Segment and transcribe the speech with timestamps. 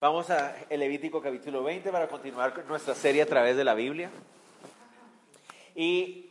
[0.00, 3.74] Vamos a el Levítico capítulo 20 para continuar con nuestra serie a través de la
[3.74, 4.12] Biblia.
[5.74, 6.30] Y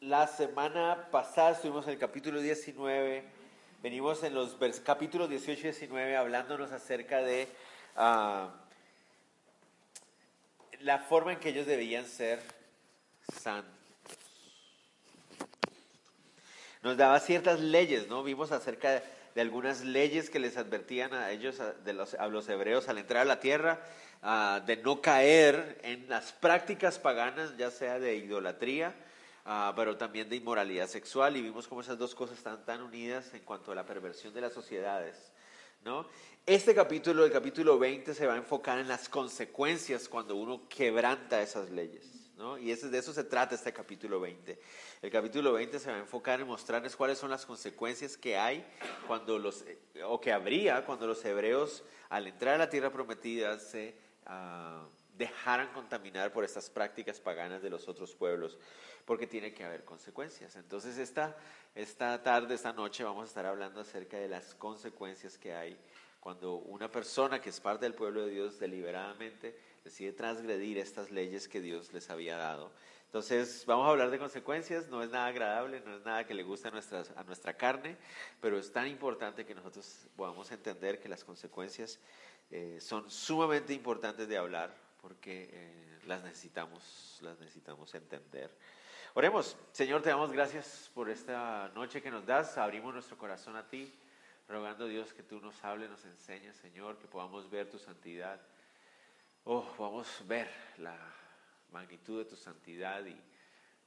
[0.00, 3.24] la semana pasada estuvimos en el capítulo 19,
[3.82, 7.48] venimos en los capítulos 18 y 19 hablándonos acerca de
[7.96, 8.50] uh,
[10.80, 12.42] la forma en que ellos debían ser
[13.34, 13.72] santos.
[16.82, 18.22] Nos daba ciertas leyes, ¿no?
[18.22, 22.48] Vimos acerca de de algunas leyes que les advertían a ellos, a, los, a los
[22.48, 23.80] hebreos al entrar a la tierra,
[24.66, 28.94] de no caer en las prácticas paganas, ya sea de idolatría,
[29.74, 33.40] pero también de inmoralidad sexual, y vimos cómo esas dos cosas están tan unidas en
[33.40, 35.32] cuanto a la perversión de las sociedades.
[35.84, 36.06] ¿no?
[36.46, 41.42] Este capítulo, el capítulo 20, se va a enfocar en las consecuencias cuando uno quebranta
[41.42, 42.21] esas leyes.
[42.42, 42.58] ¿No?
[42.58, 44.58] Y ese, de eso se trata este capítulo 20.
[45.00, 48.66] El capítulo 20 se va a enfocar en mostrarles cuáles son las consecuencias que hay
[49.06, 49.64] cuando los,
[50.04, 53.94] o que habría cuando los hebreos al entrar a la tierra prometida se
[54.26, 54.84] uh,
[55.16, 58.58] dejaran contaminar por estas prácticas paganas de los otros pueblos,
[59.04, 60.56] porque tiene que haber consecuencias.
[60.56, 61.36] Entonces esta,
[61.76, 65.78] esta tarde, esta noche vamos a estar hablando acerca de las consecuencias que hay
[66.22, 71.48] cuando una persona que es parte del pueblo de Dios deliberadamente decide transgredir estas leyes
[71.48, 72.70] que Dios les había dado.
[73.06, 76.44] Entonces, vamos a hablar de consecuencias, no es nada agradable, no es nada que le
[76.44, 77.96] guste a nuestra, a nuestra carne,
[78.40, 81.98] pero es tan importante que nosotros podamos entender que las consecuencias
[82.52, 88.56] eh, son sumamente importantes de hablar porque eh, las, necesitamos, las necesitamos entender.
[89.14, 93.66] Oremos, Señor, te damos gracias por esta noche que nos das, abrimos nuestro corazón a
[93.66, 93.92] ti,
[94.52, 98.40] rogando Dios que tú nos hables, nos enseñes, Señor, que podamos ver tu santidad
[99.44, 100.48] Oh, a ver
[100.78, 100.96] la
[101.72, 103.16] magnitud de tu santidad y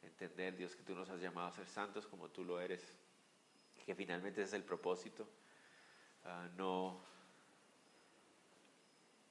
[0.06, 2.82] entender, Dios, que tú nos has llamado a ser santos como tú lo eres,
[3.86, 5.26] que finalmente es el propósito.
[6.26, 7.00] Ah, no,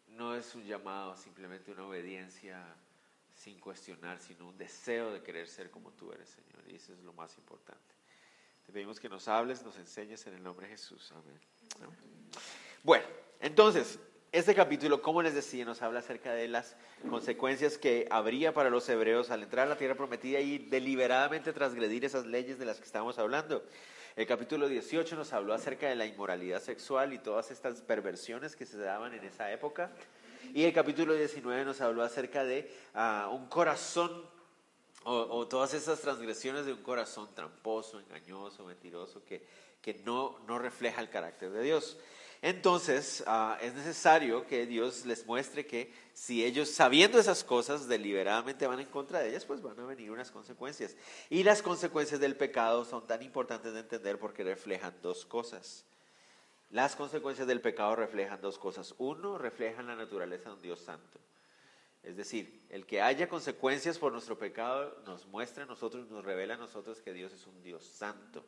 [0.08, 2.74] no es un llamado, simplemente una obediencia
[3.34, 6.64] sin cuestionar, sino un deseo de querer ser como tú eres, Señor.
[6.68, 7.94] Y eso es lo más importante.
[8.66, 11.12] Te pedimos que nos hables, nos enseñes en el nombre de Jesús.
[11.12, 11.38] Amén.
[12.82, 13.04] Bueno,
[13.40, 13.98] entonces,
[14.32, 16.76] este capítulo, como les decía, nos habla acerca de las
[17.08, 22.04] consecuencias que habría para los hebreos al entrar a la tierra prometida y deliberadamente transgredir
[22.04, 23.62] esas leyes de las que estábamos hablando.
[24.16, 28.64] El capítulo 18 nos habló acerca de la inmoralidad sexual y todas estas perversiones que
[28.64, 29.92] se daban en esa época.
[30.54, 34.24] Y el capítulo 19 nos habló acerca de ah, un corazón
[35.04, 39.46] o, todas esas transgresiones de un corazón tramposo, engañoso, mentiroso, que,
[39.80, 41.98] que no, no refleja el carácter de Dios.
[42.44, 48.66] Entonces ah, es necesario que Dios les muestre que si ellos sabiendo esas cosas deliberadamente
[48.66, 50.94] van en contra de ellas, pues van a venir unas consecuencias.
[51.30, 55.86] Y las consecuencias del pecado son tan importantes de entender porque reflejan dos cosas.
[56.70, 58.94] Las consecuencias del pecado reflejan dos cosas.
[58.98, 61.20] Uno, reflejan la naturaleza de un Dios santo.
[62.04, 66.54] Es decir, el que haya consecuencias por nuestro pecado nos muestra a nosotros, nos revela
[66.54, 68.44] a nosotros que Dios es un Dios santo.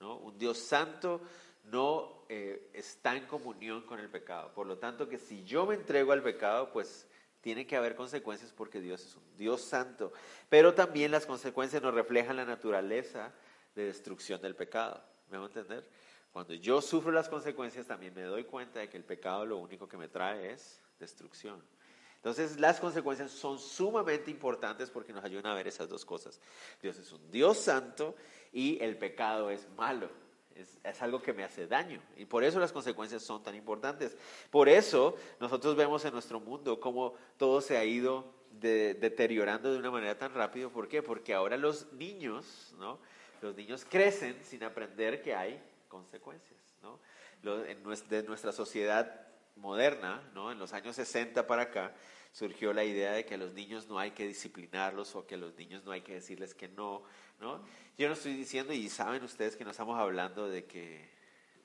[0.00, 0.18] ¿no?
[0.18, 1.20] Un Dios santo
[1.64, 4.52] no eh, está en comunión con el pecado.
[4.52, 7.06] Por lo tanto, que si yo me entrego al pecado, pues
[7.40, 10.12] tiene que haber consecuencias porque Dios es un Dios santo.
[10.48, 13.32] Pero también las consecuencias nos reflejan la naturaleza
[13.74, 15.02] de destrucción del pecado.
[15.30, 15.88] ¿Me a entender?
[16.32, 19.88] Cuando yo sufro las consecuencias, también me doy cuenta de que el pecado lo único
[19.88, 21.62] que me trae es destrucción.
[22.20, 26.40] Entonces las consecuencias son sumamente importantes porque nos ayudan a ver esas dos cosas.
[26.82, 28.14] Dios es un Dios santo
[28.52, 30.10] y el pecado es malo
[30.84, 32.00] es, algo que me hace daño.
[32.16, 34.16] Y por eso las consecuencias son tan importantes.
[34.50, 39.90] Por eso nosotros vemos en nuestro mundo cómo todo se ha ido deteriorando de una
[39.90, 40.68] manera tan rápida.
[40.68, 41.02] ¿Por qué?
[41.02, 42.98] Porque ahora los niños, ¿no?
[43.40, 46.60] Los niños crecen sin aprender que hay consecuencias,
[47.42, 50.52] en de nuestra sociedad moderna, ¿no?
[50.52, 51.94] En los años 60 para acá,
[52.32, 55.38] surgió la idea de que a los niños no hay que disciplinarlos o que a
[55.38, 57.02] los niños no hay que decirles que no,
[57.40, 57.64] ¿no?
[57.98, 61.10] Yo no estoy diciendo, y saben ustedes que no estamos hablando de que,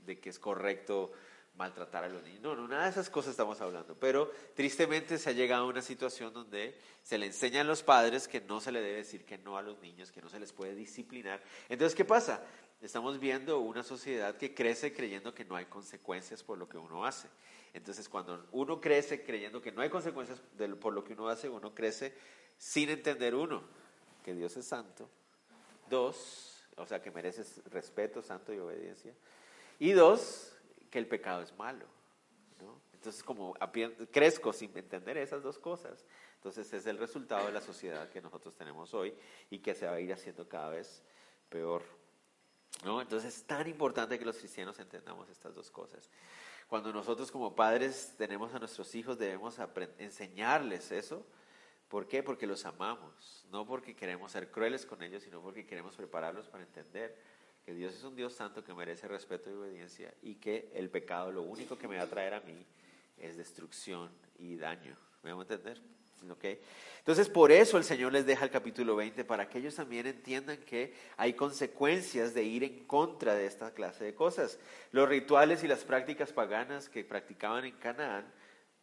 [0.06, 1.12] de que es correcto
[1.58, 2.42] maltratar a los niños.
[2.42, 3.96] No, no, nada de esas cosas estamos hablando.
[3.96, 8.28] Pero tristemente se ha llegado a una situación donde se le enseña a los padres
[8.28, 10.52] que no se le debe decir que no a los niños, que no se les
[10.52, 11.42] puede disciplinar.
[11.70, 12.44] Entonces, ¿qué pasa?
[12.82, 17.06] Estamos viendo una sociedad que crece creyendo que no hay consecuencias por lo que uno
[17.06, 17.30] hace.
[17.76, 20.42] Entonces, cuando uno crece creyendo que no hay consecuencias
[20.80, 22.14] por lo que uno hace, uno crece
[22.58, 23.64] sin entender, uno,
[24.24, 25.10] que Dios es santo,
[25.90, 29.14] dos, o sea, que mereces respeto, santo y obediencia,
[29.78, 30.56] y dos,
[30.90, 31.86] que el pecado es malo.
[32.94, 33.54] Entonces, como
[34.10, 36.06] crezco sin entender esas dos cosas,
[36.38, 39.14] entonces es el resultado de la sociedad que nosotros tenemos hoy
[39.50, 41.04] y que se va a ir haciendo cada vez
[41.50, 41.84] peor.
[42.86, 43.02] ¿no?
[43.02, 46.10] Entonces es tan importante que los cristianos entendamos estas dos cosas.
[46.68, 49.58] Cuando nosotros como padres tenemos a nuestros hijos debemos
[50.00, 51.26] enseñarles eso.
[51.88, 52.24] ¿Por qué?
[52.24, 56.64] Porque los amamos, no porque queremos ser crueles con ellos, sino porque queremos prepararlos para
[56.64, 57.16] entender
[57.64, 61.32] que Dios es un Dios santo que merece respeto y obediencia y que el pecado
[61.32, 62.66] lo único que me va a traer a mí
[63.18, 64.98] es destrucción y daño.
[65.24, 65.82] ¿Me vamos a entender?
[66.30, 66.60] ¿Okay?
[67.00, 70.58] Entonces, por eso el Señor les deja el capítulo 20, para que ellos también entiendan
[70.58, 74.58] que hay consecuencias de ir en contra de esta clase de cosas.
[74.92, 78.26] Los rituales y las prácticas paganas que practicaban en Canaán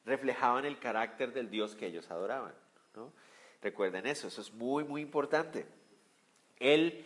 [0.05, 2.55] reflejaban el carácter del Dios que ellos adoraban.
[3.61, 5.67] Recuerden eso, eso es muy, muy importante.
[6.59, 7.05] El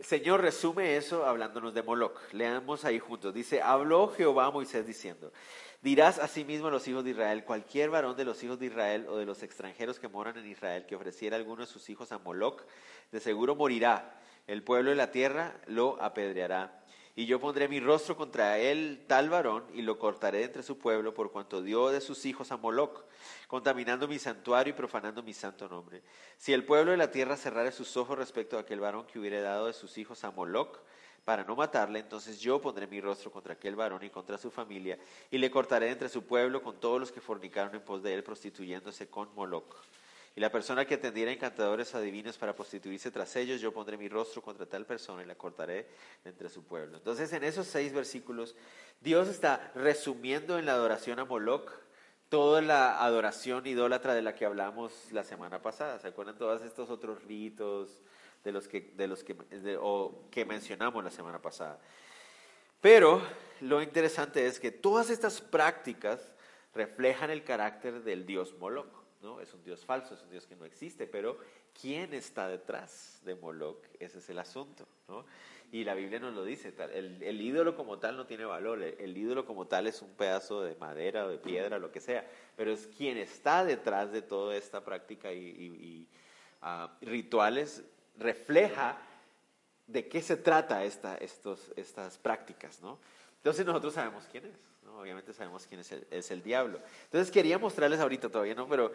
[0.00, 2.18] Señor resume eso hablándonos de Moloch.
[2.32, 3.34] Leamos ahí juntos.
[3.34, 5.32] Dice, habló Jehová a Moisés diciendo,
[5.80, 9.16] Dirás asimismo a los hijos de Israel, cualquier varón de los hijos de Israel o
[9.16, 12.64] de los extranjeros que moran en Israel que ofreciera alguno de sus hijos a Moloc,
[13.12, 14.20] de seguro morirá.
[14.48, 16.82] El pueblo de la tierra lo apedreará.
[17.14, 21.14] Y yo pondré mi rostro contra él, tal varón, y lo cortaré entre su pueblo,
[21.14, 23.04] por cuanto dio de sus hijos a Moloc,
[23.46, 26.02] contaminando mi santuario y profanando mi santo nombre.
[26.36, 29.40] Si el pueblo de la tierra cerrare sus ojos respecto a aquel varón que hubiere
[29.40, 30.80] dado de sus hijos a Moloc,
[31.28, 34.98] para no matarle, entonces yo pondré mi rostro contra aquel varón y contra su familia,
[35.30, 38.24] y le cortaré entre su pueblo con todos los que fornicaron en pos de él,
[38.24, 39.76] prostituyéndose con Moloch.
[40.34, 44.40] Y la persona que atendiera encantadores adivinos para prostituirse tras ellos, yo pondré mi rostro
[44.40, 45.88] contra tal persona y la cortaré
[46.24, 46.96] entre su pueblo.
[46.96, 48.56] Entonces, en esos seis versículos,
[49.02, 51.70] Dios está resumiendo en la adoración a Moloch
[52.30, 55.98] toda la adoración idólatra de la que hablamos la semana pasada.
[55.98, 58.00] ¿Se acuerdan todos estos otros ritos?
[58.44, 59.36] De los que, de los que,
[59.80, 61.78] o que mencionamos la semana pasada.
[62.80, 63.20] Pero
[63.60, 66.32] lo interesante es que todas estas prácticas
[66.74, 68.92] reflejan el carácter del dios Moloch.
[69.20, 69.40] ¿no?
[69.40, 71.38] Es un dios falso, es un dios que no existe, pero
[71.80, 73.84] ¿quién está detrás de Moloch?
[73.98, 74.86] Ese es el asunto.
[75.08, 75.24] ¿no?
[75.70, 79.16] Y la Biblia nos lo dice, el, el, ídolo como tal no tiene valor, el,
[79.16, 82.26] ídolo como tal es un pedazo de madera o de piedra, lo que sea,
[82.56, 86.08] pero es quien está detrás de toda esta práctica y,
[86.62, 87.84] ah, rituales
[88.18, 88.98] refleja
[89.86, 92.98] de qué se trata esta, estos, estas prácticas, ¿no?
[93.36, 94.52] Entonces nosotros sabemos quién es.
[94.98, 96.80] Obviamente sabemos quién es el, es el diablo.
[97.04, 98.68] Entonces quería mostrarles ahorita todavía, ¿no?
[98.68, 98.92] Pero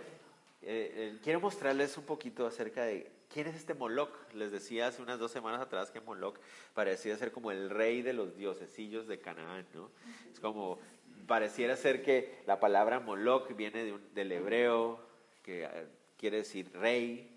[0.61, 4.11] eh, eh, quiero mostrarles un poquito acerca de quién es este Moloch.
[4.33, 6.37] Les decía hace unas dos semanas atrás que Moloch
[6.73, 9.89] parecía ser como el rey de los diosesillos de Canaán, ¿no?
[10.31, 10.79] Es como,
[11.27, 14.99] pareciera ser que la palabra Moloch viene del hebreo,
[15.41, 15.87] que eh,
[16.17, 17.32] quiere decir rey,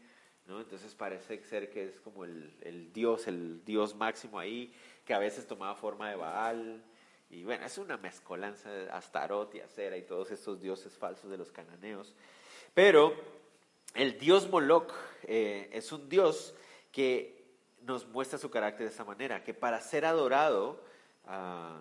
[0.49, 4.73] entonces parece ser que es como el, dios, el dios máximo ahí,
[5.05, 6.83] que a veces tomaba forma de Baal.
[7.31, 11.37] Y bueno, es una mezcolanza de Astarot y Acera y todos estos dioses falsos de
[11.37, 12.15] los cananeos.
[12.75, 13.13] Pero
[13.95, 14.93] el dios Moloch
[15.25, 16.55] eh, es un dios
[16.93, 17.45] que
[17.83, 20.81] nos muestra su carácter de esta manera, que para ser adorado
[21.27, 21.81] ah,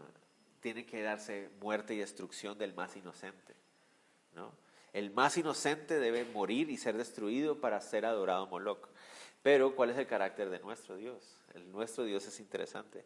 [0.59, 3.53] tiene que darse muerte y destrucción del más inocente.
[4.33, 4.51] ¿no?
[4.95, 8.87] El más inocente debe morir y ser destruido para ser adorado Moloch.
[9.43, 11.37] Pero, ¿cuál es el carácter de nuestro Dios?
[11.53, 13.03] El nuestro Dios es interesante.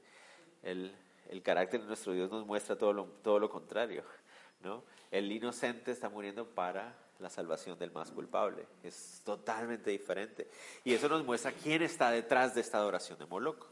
[0.61, 0.93] El,
[1.41, 4.03] carácter de nuestro Dios nos muestra todo lo, todo lo contrario.
[4.61, 4.83] ¿no?
[5.09, 8.67] El inocente está muriendo para la salvación del más culpable.
[8.83, 10.47] Es totalmente diferente.
[10.83, 13.65] Y eso nos muestra quién está detrás de esta adoración de Moloch.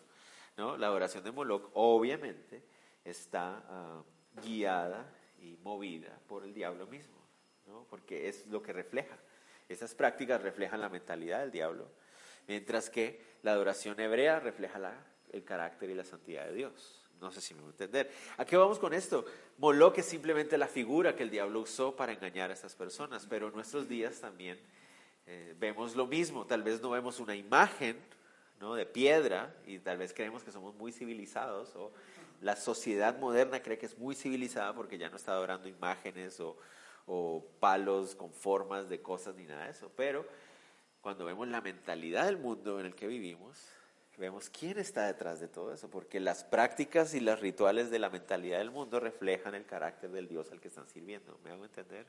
[0.57, 0.75] ¿no?
[0.75, 2.63] La adoración de Moloch obviamente
[3.05, 4.01] está ah,
[4.43, 5.05] guiada
[5.39, 7.26] y movida por el diablo mismo
[7.89, 9.17] porque es lo que refleja.
[9.69, 11.88] Esas prácticas reflejan la mentalidad del diablo,
[12.47, 14.93] mientras que la adoración hebrea refleja
[15.31, 17.03] el carácter y la santidad de Dios.
[17.19, 18.12] No sé si me voy a entender.
[18.38, 19.25] ¿A qué vamos con esto?
[19.57, 23.47] Moloch es simplemente la figura que el diablo usó para engañar a estas personas, pero
[23.47, 24.59] en nuestros días también
[25.25, 26.45] eh, vemos lo mismo.
[26.45, 27.97] Tal vez no vemos una imagen
[28.59, 28.75] ¿no?
[28.75, 31.91] de piedra y tal vez creemos que somos muy civilizados o
[32.41, 36.55] la sociedad moderna cree que es muy civilizada porque ya no está adorando imágenes o,
[37.07, 39.91] o palos con formas de cosas ni nada de eso.
[39.95, 40.25] Pero
[41.01, 43.57] cuando vemos la mentalidad del mundo en el que vivimos,
[44.17, 48.09] vemos quién está detrás de todo eso, porque las prácticas y los rituales de la
[48.09, 51.39] mentalidad del mundo reflejan el carácter del Dios al que están sirviendo.
[51.43, 52.05] ¿Me hago entender?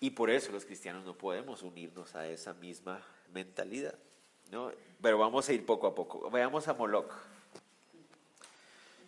[0.00, 3.94] Y por eso los cristianos no podemos unirnos a esa misma mentalidad.
[4.50, 4.72] ¿no?
[5.02, 6.30] Pero vamos a ir poco a poco.
[6.30, 7.12] Veamos a Moloch.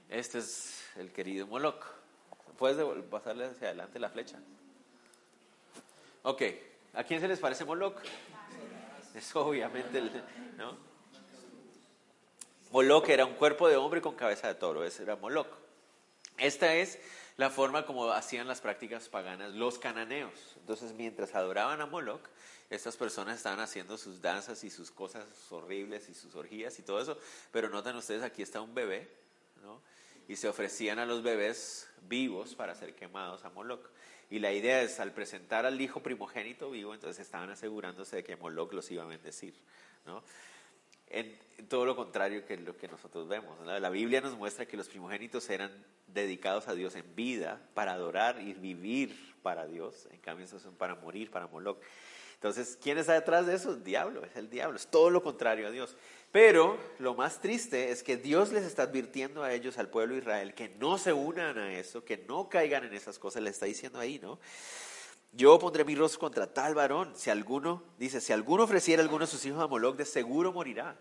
[0.09, 2.02] Este es el querido Moloch.
[2.59, 4.39] ¿Puedes pasarle hacia adelante la flecha?
[6.23, 6.43] Ok,
[6.95, 7.97] ¿a quién se les parece Moloch?
[9.15, 10.01] Es obviamente,
[10.57, 10.75] ¿no?
[12.71, 15.49] Moloch era un cuerpo de hombre con cabeza de toro, ese era Moloch.
[16.39, 16.99] Esta es
[17.37, 20.33] la forma como hacían las prácticas paganas los cananeos.
[20.57, 22.23] Entonces, mientras adoraban a Moloch,
[22.71, 27.01] estas personas estaban haciendo sus danzas y sus cosas horribles y sus orgías y todo
[27.01, 27.19] eso.
[27.51, 29.11] Pero notan ustedes, aquí está un bebé,
[29.63, 29.83] ¿no?
[30.33, 33.87] Y se ofrecían a los bebés vivos para ser quemados a Moloch.
[34.31, 38.37] Y la idea es, al presentar al hijo primogénito vivo, entonces estaban asegurándose de que
[38.37, 39.55] Moloch los iba a bendecir,
[40.07, 40.25] ¿no?
[41.09, 43.61] En, todo lo contrario que lo que nosotros vemos.
[43.67, 45.71] La Biblia nos muestra que los primogénitos eran
[46.07, 50.09] dedicados a Dios en vida para adorar y vivir para Dios.
[50.13, 51.77] En cambio, esos son para morir, para Moloch.
[52.37, 53.73] Entonces, ¿quién está detrás de eso?
[53.75, 55.95] El diablo, es el diablo, es todo lo contrario a Dios.
[56.33, 60.21] Pero lo más triste es que Dios les está advirtiendo a ellos, al pueblo de
[60.23, 63.67] Israel, que no se unan a eso, que no caigan en esas cosas, le está
[63.67, 64.41] diciendo ahí, ¿no?
[65.33, 67.13] Yo pondré mi rostro contra tal varón.
[67.15, 70.53] Si alguno, dice, si alguno ofreciera a alguno de sus hijos a Moloch, de seguro
[70.53, 70.97] morirá.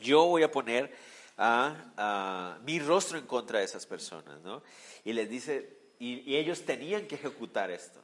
[0.00, 0.94] Yo voy a poner
[2.62, 4.62] mi rostro en contra de esas personas, ¿no?
[5.04, 8.00] Y les dice, y, ellos tenían que ejecutar esto.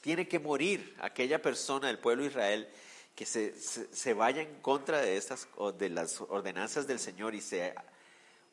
[0.00, 2.68] Tiene que morir aquella persona del pueblo de Israel
[3.14, 7.40] que se, se, se vaya en contra de estas, de las ordenanzas del Señor y
[7.40, 7.74] se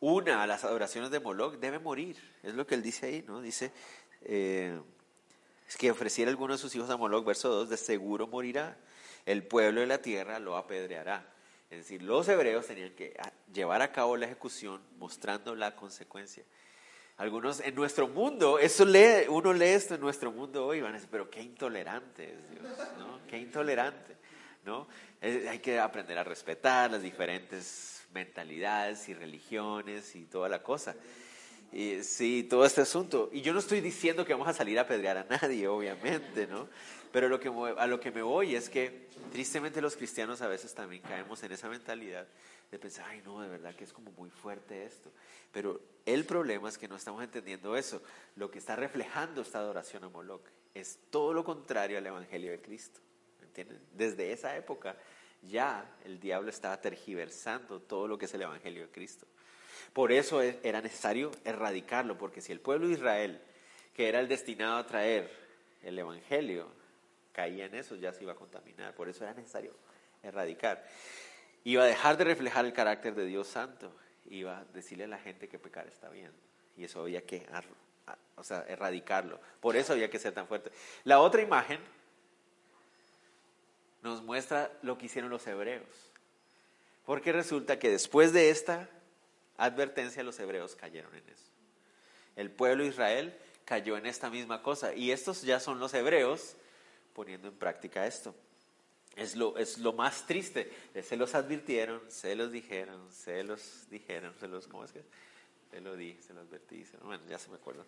[0.02, 2.18] una a las adoraciones de Moloch, debe morir.
[2.44, 3.42] Es lo que él dice ahí, ¿no?
[3.42, 3.72] Dice,
[4.22, 4.80] eh,
[5.78, 8.78] que ofreciera alguno de sus hijos a Moloch, verso 2, de seguro morirá.
[9.26, 11.26] El pueblo de la tierra lo apedreará.
[11.70, 13.16] Es decir, los hebreos tenían que
[13.54, 16.44] llevar a cabo la ejecución mostrando la consecuencia.
[17.18, 20.94] Algunos en nuestro mundo, eso lee, uno lee esto en nuestro mundo hoy, van a
[20.96, 22.64] decir, pero qué intolerante es Dios,
[22.98, 23.20] ¿no?
[23.28, 24.16] Qué intolerante,
[25.22, 30.96] Eh, hay que aprender a respetar las diferentes mentalidades y religiones y toda la cosa.
[31.72, 33.30] Y, sí, todo este asunto.
[33.32, 36.68] Y yo no estoy diciendo que vamos a salir a apedrear a nadie, obviamente, ¿no?
[37.12, 41.42] Pero a lo que me voy es que tristemente los cristianos a veces también caemos
[41.44, 42.28] en esa mentalidad
[42.72, 45.12] de pensar, ay, no, de verdad que es como muy fuerte esto.
[45.52, 48.02] Pero el problema es que no estamos entendiendo eso.
[48.36, 52.62] Lo que está reflejando esta adoración a Moloch es todo lo contrario al Evangelio de
[52.62, 53.00] Cristo.
[53.94, 54.96] Desde esa época
[55.42, 59.26] ya el diablo estaba tergiversando todo lo que es el Evangelio de Cristo.
[59.94, 63.42] Por eso e- era necesario erradicarlo, porque si el pueblo de Israel,
[63.94, 65.30] que era el destinado a traer
[65.84, 66.68] el Evangelio,
[67.32, 68.94] caía en eso, ya se iba a contaminar.
[68.94, 69.74] Por eso era necesario
[70.22, 70.86] erradicar.
[71.64, 73.94] Iba a dejar de reflejar el carácter de Dios Santo.
[74.30, 76.32] Iba a decirle a la gente que pecar está bien.
[76.78, 77.46] Y eso había que
[78.36, 79.40] o sea, erradicarlo.
[79.60, 80.72] Por eso había que ser tan fuerte.
[81.04, 81.80] La otra imagen
[84.02, 85.88] nos muestra lo que hicieron los hebreos.
[87.06, 88.90] Porque resulta que después de esta
[89.58, 91.50] advertencia los hebreos cayeron en eso.
[92.36, 94.94] El pueblo de Israel cayó en esta misma cosa.
[94.94, 96.56] Y estos ya son los hebreos
[97.14, 98.34] poniendo en práctica esto.
[99.16, 100.72] Es lo, es lo más triste.
[101.04, 105.04] Se los advirtieron, se los dijeron, se los dijeron, se los, ¿cómo es que?
[105.70, 106.86] Se lo di, se lo advertí.
[107.04, 107.86] bueno, ya se me acuerdo.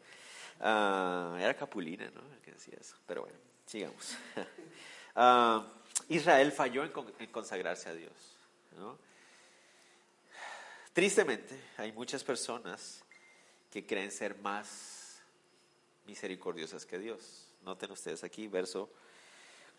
[0.59, 2.21] Ah, era Capulina, ¿no?
[2.33, 2.95] El que decía eso.
[3.07, 4.17] Pero bueno, sigamos.
[5.13, 5.67] Ah,
[6.15, 8.11] Israel falló en, con- en consagrarse a Dios.
[10.93, 13.03] Tristemente, hay muchas personas
[13.71, 15.21] que creen ser más
[16.05, 17.47] misericordiosas que Dios.
[17.63, 18.89] Noten ustedes aquí, verso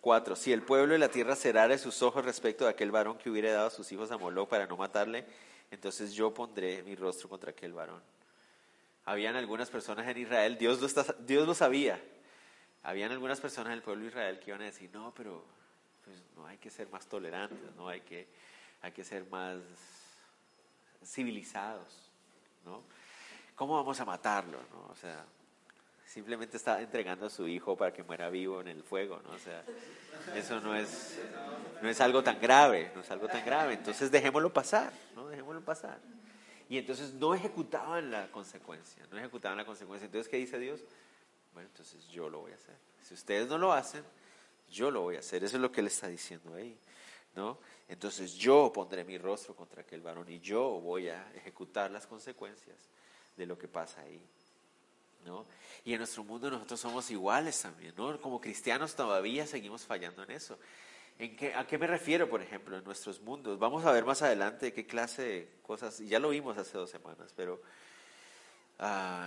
[0.01, 0.35] 4.
[0.37, 3.53] Si el pueblo de la tierra cerrare sus ojos respecto a aquel varón que hubiera
[3.53, 5.27] dado a sus hijos a Moloch para no matarle,
[5.71, 8.03] entonces yo pondré mi rostro contra aquel varón.
[9.05, 12.03] Habían algunas personas en Israel, Dios lo, Dios lo sabía.
[12.85, 15.45] Habían algunas personas del pueblo de Israel que iban a decir, no, pero
[16.05, 18.27] pues, no hay que ser más tolerantes, no hay que,
[18.83, 19.59] hay que ser más
[21.05, 22.11] civilizados,
[22.65, 22.83] ¿no?
[23.55, 24.87] ¿Cómo vamos a matarlo, no?
[24.91, 25.25] O sea,
[26.07, 29.31] simplemente está entregando a su hijo para que muera vivo en el fuego, ¿no?
[29.31, 29.65] O sea,
[30.35, 31.19] eso no es,
[31.81, 33.75] no es algo tan grave, no es algo tan grave.
[33.75, 35.29] Entonces dejémoslo pasar, ¿no?
[35.29, 35.99] Dejémoslo pasar.
[36.69, 40.07] Y entonces no ejecutaban la consecuencia, no ejecutaban la consecuencia.
[40.07, 40.81] Entonces, ¿qué dice Dios?
[41.53, 42.75] Bueno, entonces yo lo voy a hacer.
[43.03, 44.03] Si ustedes no lo hacen,
[44.73, 45.45] yo lo voy a hacer.
[45.45, 46.77] Eso es lo que él está diciendo ahí,
[47.37, 47.59] ¿no?
[47.89, 52.77] Entonces yo pondré mi rostro contra aquel varón y yo voy a ejecutar las consecuencias
[53.37, 54.21] de lo que pasa ahí.
[55.25, 55.47] ¿no?
[55.85, 58.21] Y en nuestro mundo nosotros somos iguales también, ¿no?
[58.21, 60.59] Como cristianos todavía seguimos fallando en eso.
[61.19, 63.59] ¿En qué, ¿A qué me refiero, por ejemplo, en nuestros mundos?
[63.59, 67.33] Vamos a ver más adelante qué clase de cosas, ya lo vimos hace dos semanas,
[67.37, 67.61] pero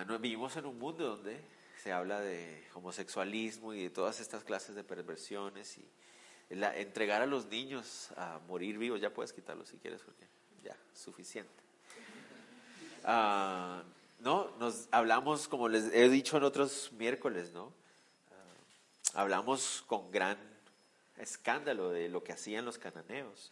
[0.08, 1.40] no, vivimos en un mundo donde
[1.86, 5.88] se habla de homosexualismo y de todas estas clases de perversiones y
[6.50, 10.28] la- entregar a los niños a morir vivos, ya puedes quitarlo si quieres porque
[10.64, 11.62] ya, suficiente.
[13.04, 13.84] Ah,
[14.18, 17.72] no, nos hablamos, como les he dicho en otros miércoles, ¿no?
[18.32, 20.40] Ah, hablamos con gran
[21.18, 23.52] escándalo de lo que hacían los cananeos.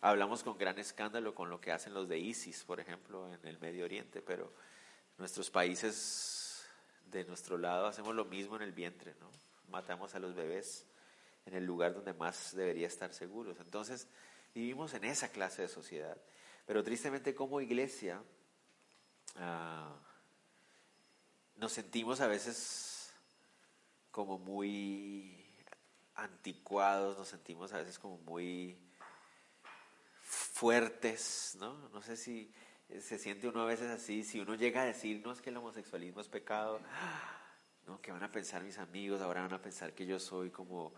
[0.00, 3.60] Hablamos con gran escándalo con lo que hacen los de ISIS, por ejemplo, en el
[3.60, 4.52] Medio Oriente, pero
[5.18, 6.38] nuestros países
[7.10, 9.30] de nuestro lado hacemos lo mismo en el vientre, ¿no?
[9.68, 10.86] Matamos a los bebés
[11.46, 13.58] en el lugar donde más debería estar seguros.
[13.60, 14.08] Entonces,
[14.54, 16.16] vivimos en esa clase de sociedad.
[16.66, 18.22] Pero tristemente como iglesia
[19.36, 19.96] ah,
[21.56, 23.12] nos sentimos a veces
[24.10, 25.46] como muy
[26.14, 28.76] anticuados, nos sentimos a veces como muy
[30.22, 31.88] fuertes, ¿no?
[31.88, 32.52] No sé si
[32.98, 35.56] se siente uno a veces así, si uno llega a decir, no es que el
[35.56, 36.80] homosexualismo es pecado,
[37.86, 38.00] ¿no?
[38.00, 39.20] ¿Qué van a pensar mis amigos?
[39.20, 40.92] Ahora van a pensar que yo soy como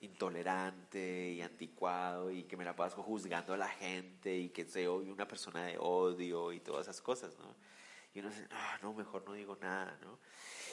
[0.00, 4.86] intolerante y anticuado y que me la paso juzgando a la gente y que soy
[4.86, 7.54] una persona de odio y todas esas cosas, ¿no?
[8.14, 10.18] Y uno dice, ah, no, mejor no digo nada, ¿no?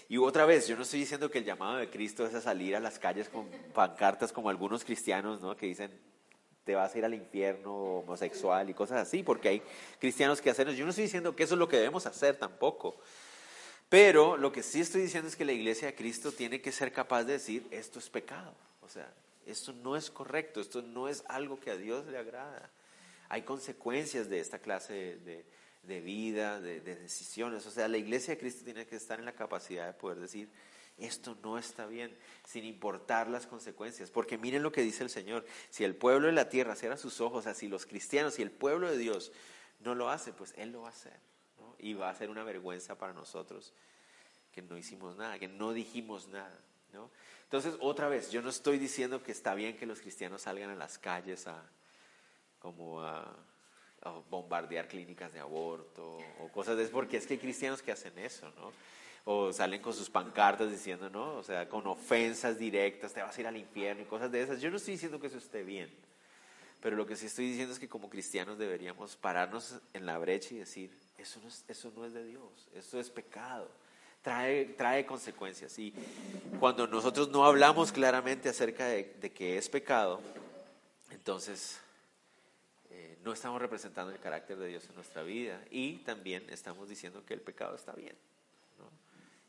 [0.08, 2.76] Y otra vez, yo no estoy diciendo que el llamado de Cristo es a salir
[2.76, 5.56] a las calles con pancartas como algunos cristianos, ¿no?
[5.56, 6.00] Que dicen,
[6.66, 9.62] te vas a ir al infierno homosexual y cosas así, porque hay
[10.00, 10.78] cristianos que hacen eso.
[10.78, 12.98] Yo no estoy diciendo que eso es lo que debemos hacer tampoco.
[13.88, 16.92] Pero lo que sí estoy diciendo es que la iglesia de Cristo tiene que ser
[16.92, 18.54] capaz de decir, esto es pecado.
[18.82, 19.08] O sea,
[19.46, 22.72] esto no es correcto, esto no es algo que a Dios le agrada.
[23.30, 25.46] Hay consecuencias de esta clase de,
[25.84, 27.66] de vida, de, decisiones.
[27.66, 30.50] O sea, la iglesia de Cristo tiene que estar en la capacidad de poder decir,
[30.98, 34.12] esto no está bien, sin importar las consecuencias.
[34.12, 37.20] Porque miren lo que dice el Señor, si el pueblo de la tierra cierra sus
[37.22, 39.32] ojos, así los cristianos, si el pueblo de Dios
[39.80, 41.20] no lo hace, pues Él lo va a hacer.
[41.80, 43.74] Y va a ser una vergüenza para nosotros
[44.54, 46.58] que no hicimos nada, que no dijimos nada.
[46.94, 47.12] ¿no?
[47.44, 50.76] Entonces, otra vez, yo no estoy diciendo que está bien que los cristianos salgan a
[50.76, 51.62] las calles a,
[52.60, 53.36] como a
[54.30, 58.50] bombardear clínicas de aborto o cosas de porque es que hay cristianos que hacen eso,
[58.56, 58.72] ¿no?
[59.26, 61.36] O salen con sus pancartas diciendo, ¿no?
[61.36, 64.62] O sea, con ofensas directas, te vas a ir al infierno y cosas de esas.
[64.62, 65.90] Yo no estoy diciendo que eso esté bien,
[66.80, 70.54] pero lo que sí estoy diciendo es que como cristianos deberíamos pararnos en la brecha
[70.54, 73.70] y decir, eso no es, eso no es de Dios, eso es pecado.
[74.22, 75.78] Trae, trae consecuencias.
[75.78, 75.94] Y
[76.60, 80.20] cuando nosotros no hablamos claramente acerca de, de que es pecado,
[81.12, 81.80] entonces
[83.26, 87.34] no estamos representando el carácter de Dios en nuestra vida y también estamos diciendo que
[87.34, 88.16] el pecado está bien.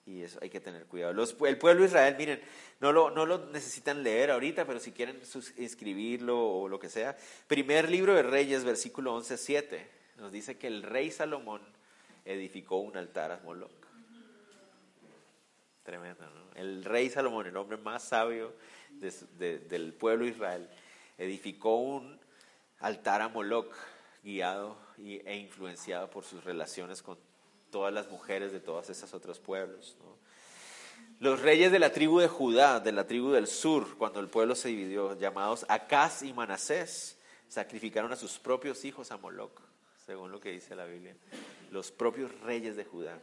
[0.07, 1.21] Y eso hay que tener cuidado.
[1.47, 2.41] el pueblo de Israel, miren,
[2.79, 5.21] no lo, no lo necesitan leer ahorita, pero si quieren
[5.57, 7.17] escribirlo o lo que sea.
[7.49, 11.61] Primer libro de Reyes, versículo 11, 7, nos dice que el rey Salomón
[12.25, 13.71] edificó un altar a Moloch.
[15.83, 16.55] Tremendo, ¿no?
[16.55, 18.55] El rey Salomón, el hombre más sabio
[18.91, 20.69] del pueblo de Israel,
[21.19, 22.19] edificó un
[22.79, 23.75] altar a Moloch,
[24.23, 27.19] guiado e influenciado por sus relaciones con
[27.71, 29.97] todas las mujeres de todos esos otros pueblos.
[31.19, 34.55] Los reyes de la tribu de Judá, de la tribu del sur, cuando el pueblo
[34.55, 39.61] se dividió, llamados Acaz y Manasés, sacrificaron a sus propios hijos a Moloch,
[40.05, 41.17] según lo que dice la Biblia.
[41.71, 43.19] Los propios reyes de Judá.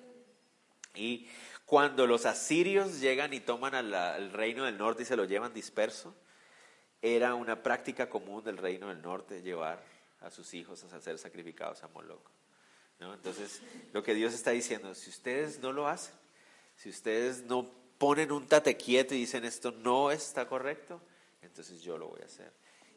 [0.95, 1.27] Y
[1.65, 6.15] cuando los asirios llegan y toman al reino del norte y se lo llevan disperso,
[7.01, 9.83] era una práctica común del reino del norte llevar
[10.21, 12.25] a sus hijos a ser sacrificados a Moloch.
[13.11, 13.61] Entonces,
[13.91, 16.13] lo que Dios está diciendo, si ustedes no lo hacen,
[16.77, 21.01] si ustedes no ponen un tate quieto y dicen esto no está correcto,
[21.41, 22.51] entonces yo lo voy a hacer.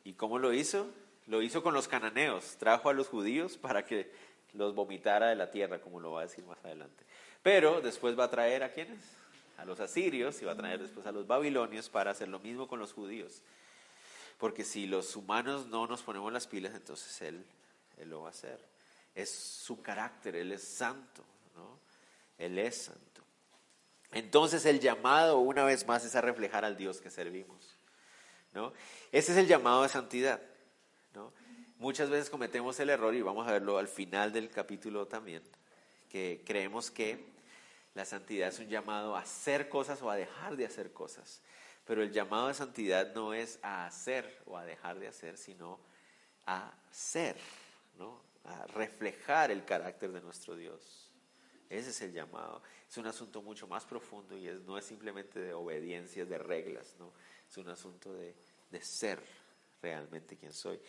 [0.04, 0.86] ¿Y cómo lo hizo?
[1.26, 4.12] Lo hizo con los cananeos, trajo a los judíos para que
[4.52, 7.04] los vomitara de la tierra, como lo va a decir más adelante.
[7.42, 8.98] Pero después va a traer a quienes?
[9.58, 12.68] A los asirios y va a traer después a los babilonios para hacer lo mismo
[12.68, 13.42] con los judíos.
[14.38, 17.44] Porque si los humanos no nos ponemos las pilas, entonces él
[18.04, 18.75] lo va a hacer.
[19.16, 21.24] Es su carácter, Él es santo,
[21.56, 21.80] ¿no?
[22.38, 23.06] Él es santo.
[24.12, 27.76] Entonces el llamado, una vez más, es a reflejar al Dios que servimos.
[28.54, 28.72] ¿no?
[29.12, 30.40] Ese es el llamado de santidad.
[31.14, 31.32] ¿no?
[31.78, 35.42] Muchas veces cometemos el error, y vamos a verlo al final del capítulo también,
[36.08, 37.26] que creemos que
[37.94, 41.42] la santidad es un llamado a hacer cosas o a dejar de hacer cosas.
[41.84, 45.78] Pero el llamado de santidad no es a hacer o a dejar de hacer, sino
[46.46, 47.36] a ser,
[47.98, 48.25] ¿no?
[48.46, 51.10] A reflejar el carácter de nuestro Dios.
[51.68, 52.62] Ese es el llamado.
[52.88, 57.12] Es un asunto mucho más profundo y no es simplemente de obediencias, de reglas, ¿no?
[57.48, 58.36] es un asunto de,
[58.70, 59.20] de ser
[59.82, 60.80] realmente quien soy.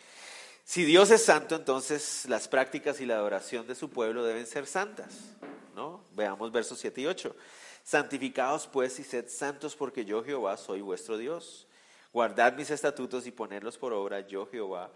[0.64, 4.66] Si Dios es santo, entonces las prácticas y la adoración de su pueblo deben ser
[4.66, 5.36] santas.
[5.74, 6.04] ¿no?
[6.12, 7.34] Veamos versos 7 y 8.
[7.82, 11.66] Santificaos pues y sed santos porque yo Jehová soy vuestro Dios.
[12.12, 14.90] Guardad mis estatutos y ponerlos por obra, yo Jehová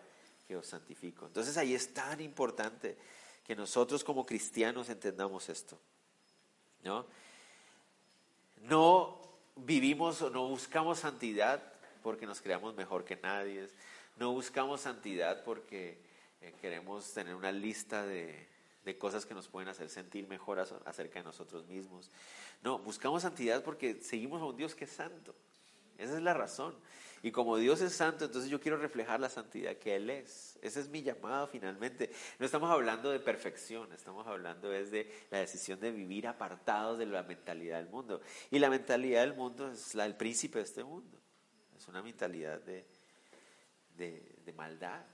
[0.56, 1.26] os santifico.
[1.26, 2.96] Entonces ahí es tan importante
[3.44, 5.78] que nosotros como cristianos entendamos esto.
[6.82, 7.06] ¿no?
[8.62, 9.20] No
[9.56, 11.62] vivimos o no buscamos santidad
[12.02, 13.68] porque nos creamos mejor que nadie.
[14.16, 15.98] No buscamos santidad porque
[16.40, 18.48] eh, queremos tener una lista de,
[18.84, 22.10] de cosas que nos pueden hacer sentir mejor acerca de nosotros mismos.
[22.62, 25.34] No, buscamos santidad porque seguimos a un Dios que es santo.
[26.02, 26.74] Esa es la razón.
[27.24, 30.58] Y como Dios es santo, entonces yo quiero reflejar la santidad que Él es.
[30.60, 32.10] Ese es mi llamado finalmente.
[32.40, 37.06] No estamos hablando de perfección, estamos hablando es de la decisión de vivir apartados de
[37.06, 38.20] la mentalidad del mundo.
[38.50, 41.16] Y la mentalidad del mundo es la del príncipe de este mundo.
[41.76, 42.84] Es una mentalidad de,
[43.96, 45.04] de, maldad.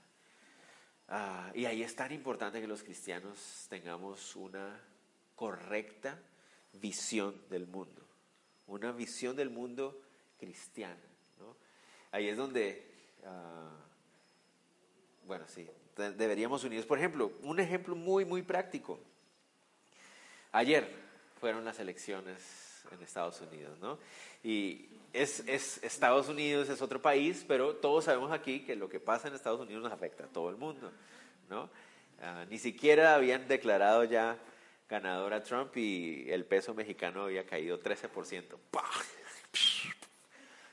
[1.07, 4.81] Ah, y ahí es tan importante que los cristianos tengamos una
[5.35, 6.19] correcta
[6.73, 8.03] visión del mundo.
[8.65, 9.99] Una visión del mundo
[10.39, 10.97] cristiana.
[12.11, 12.83] Ahí es donde,
[13.25, 13.75] ah,
[15.25, 16.87] bueno, sí, deberíamos unirnos.
[16.87, 18.99] Por ejemplo, un ejemplo muy, muy práctico.
[20.51, 20.89] Ayer
[21.39, 23.99] fueron las elecciones en Estados Unidos, ¿no?
[24.43, 28.99] Y es, es, Estados Unidos es otro país, pero todos sabemos aquí que lo que
[28.99, 30.91] pasa en Estados Unidos nos afecta a todo el mundo,
[31.49, 31.69] ¿no?
[32.21, 34.37] Ah, ni siquiera habían declarado ya
[34.89, 38.57] ganador a Trump y el peso mexicano había caído 13%.
[38.71, 38.89] ¡Pah!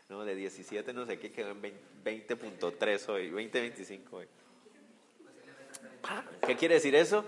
[0.09, 0.25] ¿No?
[0.25, 4.27] De 17 no sé qué quedó en 20.3 hoy, 20.25 hoy.
[6.47, 7.25] ¿Qué quiere decir eso?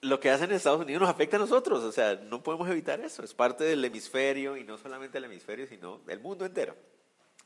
[0.00, 3.00] Lo que hacen en Estados Unidos nos afecta a nosotros, o sea, no podemos evitar
[3.00, 6.76] eso, es parte del hemisferio y no solamente del hemisferio, sino del mundo entero,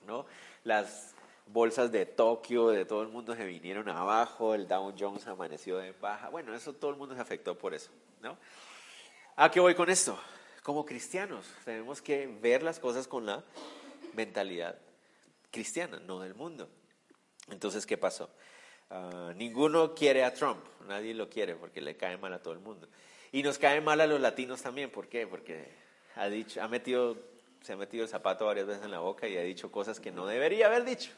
[0.06, 0.26] ¿no?
[0.64, 1.14] Las
[1.46, 5.92] bolsas de Tokio, de todo el mundo se vinieron abajo, el Dow Jones amaneció de
[5.92, 7.90] baja, bueno, eso todo el mundo se afectó por eso,
[8.20, 8.36] ¿no?
[9.36, 10.18] ¿A qué voy con esto?
[10.62, 13.42] Como cristianos tenemos que ver las cosas con la
[14.14, 14.78] mentalidad
[15.50, 16.68] cristiana, no del mundo.
[17.50, 18.30] Entonces, ¿qué pasó?
[18.90, 22.60] Ah, ninguno quiere a Trump, nadie lo quiere porque le cae mal a todo el
[22.60, 22.88] mundo.
[23.32, 25.26] Y nos cae mal a los latinos también, ¿por qué?
[25.26, 25.68] Porque
[26.16, 27.16] ha dicho, ha metido,
[27.62, 30.10] se ha metido el zapato varias veces en la boca y ha dicho cosas que
[30.10, 31.10] no debería haber dicho.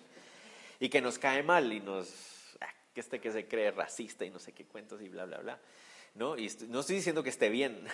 [0.80, 4.30] Y que nos cae mal y nos, ah, que este que se cree racista y
[4.30, 5.60] no sé qué cuentos y bla, bla, bla.
[6.14, 6.36] ¿No?
[6.36, 7.86] Y no estoy diciendo que esté bien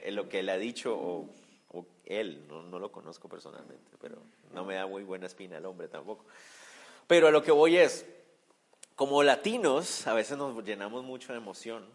[0.10, 1.28] lo que él ha dicho o
[1.72, 5.88] o él, no, lo conozco personalmente, pero no me da muy buena espina el hombre
[5.88, 6.24] tampoco.
[7.06, 8.06] Pero a lo que voy es,
[8.94, 11.88] como latinos, a veces nos llenamos mucho de emoción,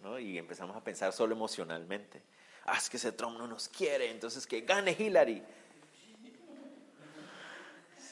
[0.00, 0.18] ¿no?
[0.18, 2.22] Y empezamos a pensar solo emocionalmente.
[2.66, 5.42] Ah, es que ese Trump no nos quiere, entonces que gane Hillary.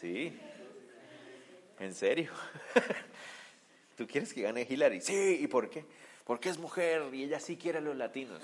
[0.01, 0.39] Sí,
[1.79, 2.33] en serio.
[3.97, 5.01] ¿Tú quieres que gane Hillary?
[5.01, 5.85] Sí, ¿y por qué?
[6.25, 8.43] Porque es mujer y ella sí quiere a los latinos.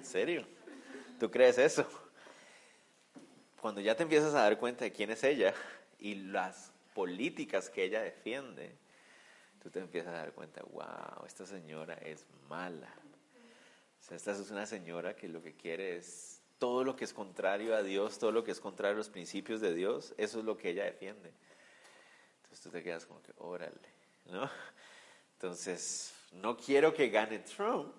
[0.00, 0.46] ¿En serio?
[1.18, 1.86] ¿Tú crees eso?
[3.60, 5.52] Cuando ya te empiezas a dar cuenta de quién es ella
[5.98, 8.74] y las políticas que ella defiende,
[9.62, 12.88] tú te empiezas a dar cuenta, wow, esta señora es mala.
[14.00, 17.12] O sea, esta es una señora que lo que quiere es todo lo que es
[17.12, 20.46] contrario a Dios, todo lo que es contrario a los principios de Dios, eso es
[20.46, 21.30] lo que ella defiende.
[22.36, 23.76] Entonces tú te quedas como que, órale,
[24.30, 24.50] ¿no?
[25.34, 27.94] Entonces, no quiero que gane Trump,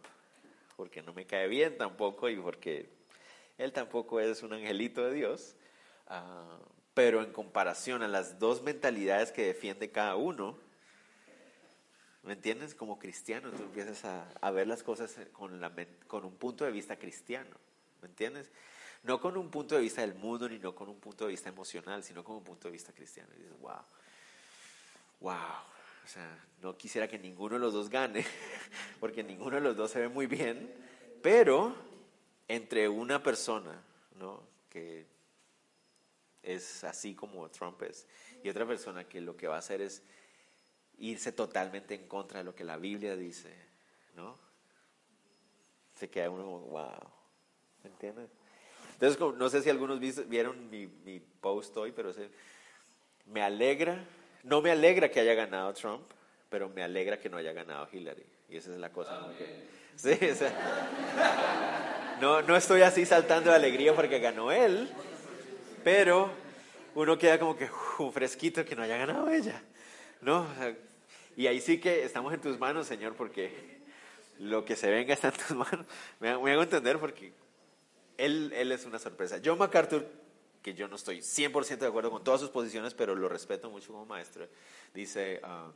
[0.81, 2.89] porque no me cae bien tampoco y porque
[3.59, 5.55] él tampoco es un angelito de Dios.
[6.07, 6.57] Ah,
[6.95, 10.57] pero en comparación a las dos mentalidades que defiende cada uno,
[12.23, 12.73] ¿me entiendes?
[12.73, 15.61] Como cristiano, tú empiezas a, ver las cosas con,
[16.07, 17.55] con un punto de vista cristiano,
[18.01, 18.49] ¿me entiendes?
[19.03, 21.49] No con un punto de vista del mundo, ni no con un punto de vista
[21.49, 23.29] emocional, sino con un punto de vista cristiano.
[23.35, 23.85] Y dices, wow,
[25.19, 25.35] wow,
[26.03, 28.25] o sea, no quisiera que ninguno de los dos gane,
[28.99, 30.73] porque ninguno de los dos se ve muy bien,
[31.21, 31.75] pero
[32.47, 33.81] entre una persona,
[34.15, 34.43] ¿no?
[34.69, 35.05] Que
[36.43, 38.07] es así como Trump es,
[38.43, 40.03] y otra persona que lo que va a hacer es
[40.97, 43.53] irse totalmente en contra de lo que la Biblia dice,
[44.15, 44.37] ¿no?
[45.95, 47.11] Se queda uno como, wow,
[47.83, 48.29] ¿me entiendes?
[48.93, 52.11] Entonces, no sé si algunos vieron mi, mi post hoy, pero
[53.25, 54.05] me alegra
[54.43, 56.03] no me alegra que haya ganado Trump,
[56.49, 58.25] pero me alegra que no haya ganado Hillary.
[58.49, 59.19] Y esa es la cosa.
[62.21, 64.89] no, no estoy así saltando de alegría porque ganó él,
[65.83, 66.29] pero
[66.95, 69.61] uno queda como que un fresquito que no haya ganado ella.
[70.21, 70.45] ¿no?
[71.35, 73.79] y ahí sí que estamos en tus manos, Señor, porque
[74.39, 75.85] lo que se venga está en tus manos.
[76.19, 77.33] Me, me hago entender porque
[78.17, 79.39] él, él es una sorpresa.
[79.43, 80.05] John MacArthur
[80.61, 83.91] que yo no estoy 100% de acuerdo con todas sus posiciones, pero lo respeto mucho
[83.93, 84.47] como maestro,
[84.93, 85.71] dice, ah,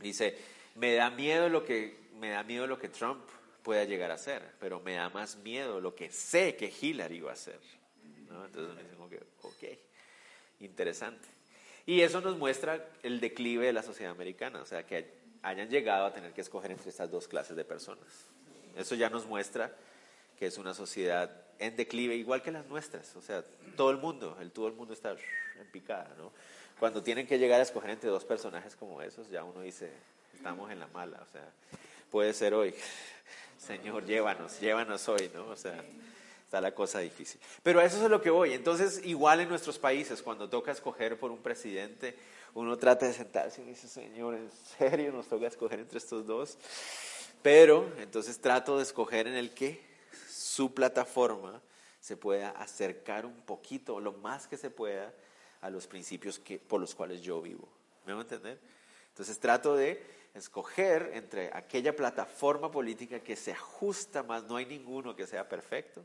[0.00, 0.36] dice
[0.78, 3.24] me da miedo lo que me da miedo lo que Trump
[3.62, 7.30] pueda llegar a hacer, pero me da más miedo lo que sé que Hillary va
[7.30, 7.60] a hacer.
[8.46, 9.78] Entonces me dice como que, ok,
[10.60, 11.28] interesante.
[11.86, 16.06] Y eso nos muestra el declive de la sociedad americana, o sea, que hayan llegado
[16.06, 18.26] a tener que escoger entre estas dos clases de personas.
[18.76, 19.74] Eso ya nos muestra
[20.38, 23.14] que es una sociedad en declive, igual que las nuestras.
[23.16, 23.44] O sea,
[23.76, 26.32] todo el mundo, el todo el mundo está en picada, ¿no?
[26.78, 29.90] Cuando tienen que llegar a escoger entre dos personajes como esos, ya uno dice,
[30.34, 31.50] estamos en la mala, o sea,
[32.10, 32.74] puede ser hoy.
[33.58, 35.48] Señor, llévanos, llévanos hoy, ¿no?
[35.48, 35.84] O sea,
[36.44, 37.40] está la cosa difícil.
[37.62, 38.52] Pero a eso es a lo que voy.
[38.52, 42.16] Entonces, igual en nuestros países, cuando toca escoger por un presidente,
[42.54, 46.56] uno trata de sentarse y dice, Señor, ¿en serio nos toca escoger entre estos dos?
[47.42, 49.87] Pero, entonces trato de escoger en el que
[50.58, 51.62] su plataforma
[52.00, 55.14] se pueda acercar un poquito, lo más que se pueda,
[55.60, 57.68] a los principios que, por los cuales yo vivo.
[58.04, 58.58] ¿Me van a entender?
[59.06, 60.02] Entonces trato de
[60.34, 66.04] escoger entre aquella plataforma política que se ajusta más, no hay ninguno que sea perfecto,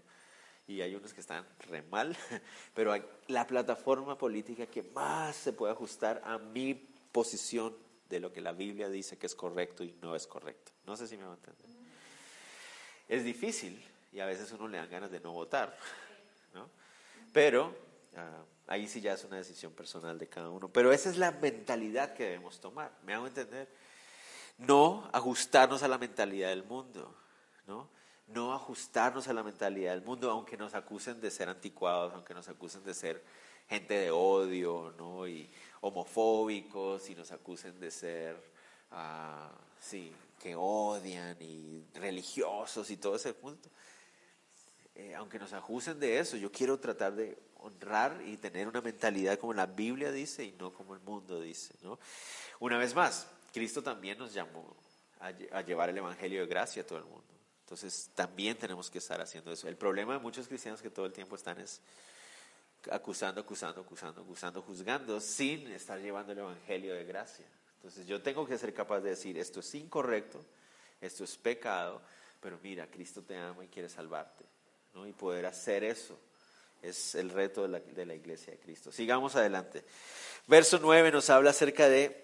[0.67, 2.15] y hay unos que están re mal,
[2.75, 6.75] pero hay la plataforma política que más se puede ajustar a mi
[7.11, 7.75] posición
[8.07, 10.73] de lo que la Biblia dice que es correcto y no es correcto.
[10.85, 11.65] No sé si me van a entender.
[13.09, 13.83] Es difícil
[14.13, 15.75] y a veces uno le dan ganas de no votar,
[16.53, 16.69] ¿no?
[17.31, 17.75] Pero
[18.15, 20.69] ah, ahí sí ya es una decisión personal de cada uno.
[20.69, 23.67] Pero esa es la mentalidad que debemos tomar, ¿me hago entender?
[24.57, 27.15] No ajustarnos a la mentalidad del mundo,
[27.65, 27.89] ¿no?
[28.27, 32.47] No ajustarnos a la mentalidad del mundo, aunque nos acusen de ser anticuados, aunque nos
[32.47, 33.23] acusen de ser
[33.67, 35.27] gente de odio, ¿no?
[35.27, 35.49] Y
[35.81, 38.41] homofóbicos, y nos acusen de ser,
[38.91, 43.69] ah, sí, que odian y religiosos y todo ese punto.
[44.95, 49.39] Eh, aunque nos acusen de eso, yo quiero tratar de honrar y tener una mentalidad
[49.39, 51.73] como la Biblia dice y no como el mundo dice.
[52.59, 54.75] Una vez más, Cristo también nos llamó
[55.19, 57.23] a, a llevar el Evangelio de gracia a todo el mundo.
[57.61, 59.67] Entonces también tenemos que estar haciendo eso.
[59.67, 61.81] El problema de muchos cristianos que todo el tiempo están es
[62.91, 67.45] acusando, acusando, acusando, acusando, juzgando, sin estar llevando el Evangelio de gracia.
[67.77, 70.43] Entonces yo tengo que ser capaz de decir, esto es incorrecto,
[71.01, 72.01] esto es pecado,
[72.39, 74.45] pero mira, Cristo te ama y quiere salvarte.
[74.93, 75.07] ¿No?
[75.07, 76.17] Y poder hacer eso
[76.81, 78.91] es el reto de la, de la iglesia de Cristo.
[78.91, 79.83] Sigamos adelante.
[80.47, 82.21] Verso 9 nos habla acerca de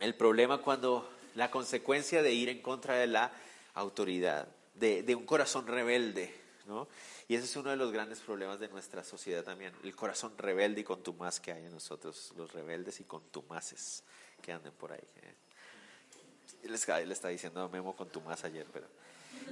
[0.00, 3.32] el problema cuando la consecuencia de ir en contra de la
[3.74, 6.34] autoridad, de, de un corazón rebelde,
[6.66, 6.88] ¿no?
[7.28, 10.82] Y ese es uno de los grandes problemas de nuestra sociedad también, el corazón rebelde
[10.82, 14.02] y contumaz que hay en nosotros, los rebeldes y contumaces
[14.42, 15.00] que anden por ahí.
[15.22, 16.68] ¿eh?
[16.68, 18.86] Le está diciendo Memo contumaz ayer, pero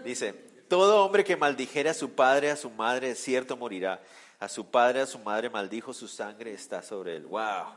[0.05, 0.35] dice,
[0.73, 4.01] todo hombre que maldijere a su padre, a su madre, cierto morirá.
[4.41, 7.27] A su padre, a su madre maldijo, su sangre está sobre él.
[7.27, 7.75] ¡Wow!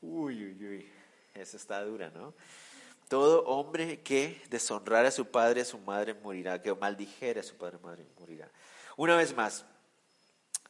[0.00, 0.92] Uy, uy, uy.
[1.34, 2.32] Esa está dura, ¿no?
[3.08, 6.62] Todo hombre que deshonrara a su padre, a su madre morirá.
[6.62, 8.48] Que maldijere a su padre, a madre morirá.
[8.96, 9.66] Una vez más,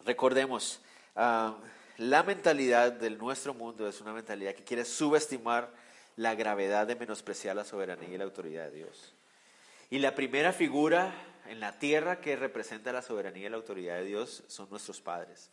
[0.04, 0.80] recordemos,
[1.14, 1.52] uh,
[1.98, 5.70] la mentalidad del nuestro mundo es una mentalidad que quiere subestimar
[6.16, 9.14] la gravedad de menospreciar la soberanía y la autoridad de Dios.
[9.90, 11.12] Y la primera figura
[11.47, 15.51] en la tierra que representa la soberanía y la autoridad de Dios son nuestros padres.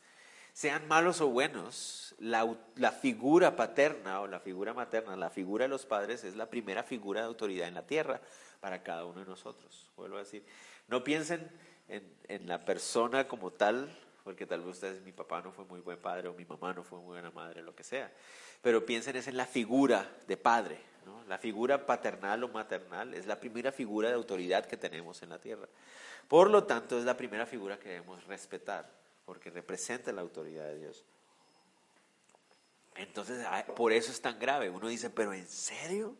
[0.54, 2.46] Sean malos o buenos, la,
[2.92, 7.22] figura paterna o la figura materna, la figura de los padres es la primera figura
[7.22, 8.20] de autoridad en la tierra
[8.60, 9.90] para cada uno de nosotros.
[9.96, 10.46] Vuelvo a decir,
[10.88, 11.50] no piensen
[11.88, 15.80] en, en la persona como tal, porque tal vez ustedes, mi papá no fue muy
[15.82, 18.12] buen padre o mi mamá no fue muy buena madre, lo que sea,
[18.62, 20.80] pero piensen es en la figura de padre,
[21.28, 25.40] la figura paternal o maternal es la primera figura de autoridad que tenemos en la
[25.40, 25.68] tierra.
[26.28, 28.90] Por lo tanto, es la primera figura que debemos respetar,
[29.26, 31.06] porque representa la autoridad de Dios.
[32.96, 34.70] Entonces, por eso es tan grave.
[34.70, 36.16] Uno dice, pero ¿en serio?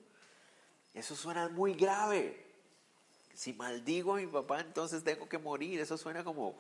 [0.94, 2.46] Eso suena muy grave.
[3.34, 5.80] Si maldigo a mi papá, entonces tengo que morir.
[5.80, 6.58] Eso suena como,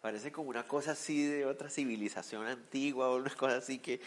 [0.00, 4.00] parece como una cosa así de otra civilización antigua o una cosa así que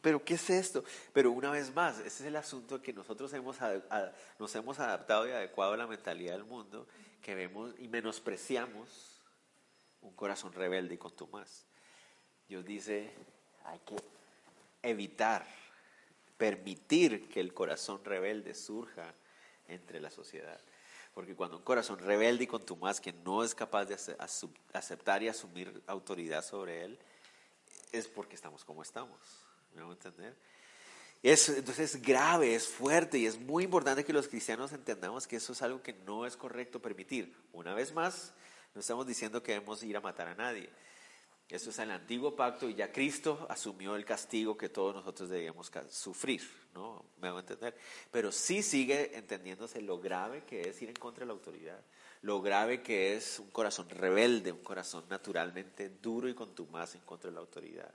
[0.00, 0.84] pero ¿qué es esto?
[1.12, 3.56] Pero una vez más, ese es el asunto que nosotros hemos,
[4.38, 6.86] nos hemos adaptado y adecuado a la mentalidad del mundo,
[7.20, 9.20] que vemos y menospreciamos
[10.02, 11.64] un corazón rebelde y contumaz.
[12.48, 13.10] Dios dice,
[13.64, 13.96] hay que
[14.82, 15.44] evitar,
[16.36, 19.12] permitir que el corazón rebelde surja
[19.66, 20.60] entre la sociedad.
[21.18, 23.96] Porque cuando un corazón rebelde y contumaz que no es capaz de
[24.72, 26.96] aceptar y asumir autoridad sobre él,
[27.90, 29.18] es porque estamos como estamos.
[29.74, 30.36] ¿Me a entender?
[31.20, 35.34] Es, entonces es grave, es fuerte y es muy importante que los cristianos entendamos que
[35.34, 37.34] eso es algo que no es correcto permitir.
[37.52, 38.32] Una vez más,
[38.72, 40.70] no estamos diciendo que debemos ir a matar a nadie.
[41.48, 45.70] Eso es el antiguo pacto y ya Cristo asumió el castigo que todos nosotros debíamos
[45.88, 46.42] sufrir,
[46.74, 47.06] ¿no?
[47.22, 47.74] Me hago entender.
[48.10, 51.80] Pero sí sigue entendiéndose lo grave que es ir en contra de la autoridad,
[52.20, 57.30] lo grave que es un corazón rebelde, un corazón naturalmente duro y contumaz en contra
[57.30, 57.94] de la autoridad.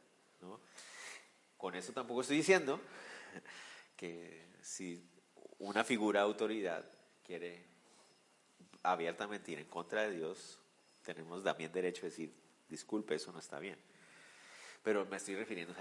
[1.55, 2.81] Con eso tampoco estoy diciendo
[3.95, 5.07] que si
[5.59, 6.83] una figura de autoridad
[7.23, 7.63] quiere
[8.81, 10.57] abiertamente ir en contra de Dios,
[11.03, 12.42] tenemos también derecho a decir,
[12.73, 13.77] disculpe, eso no está bien.
[14.83, 15.73] Pero me estoy refiriendo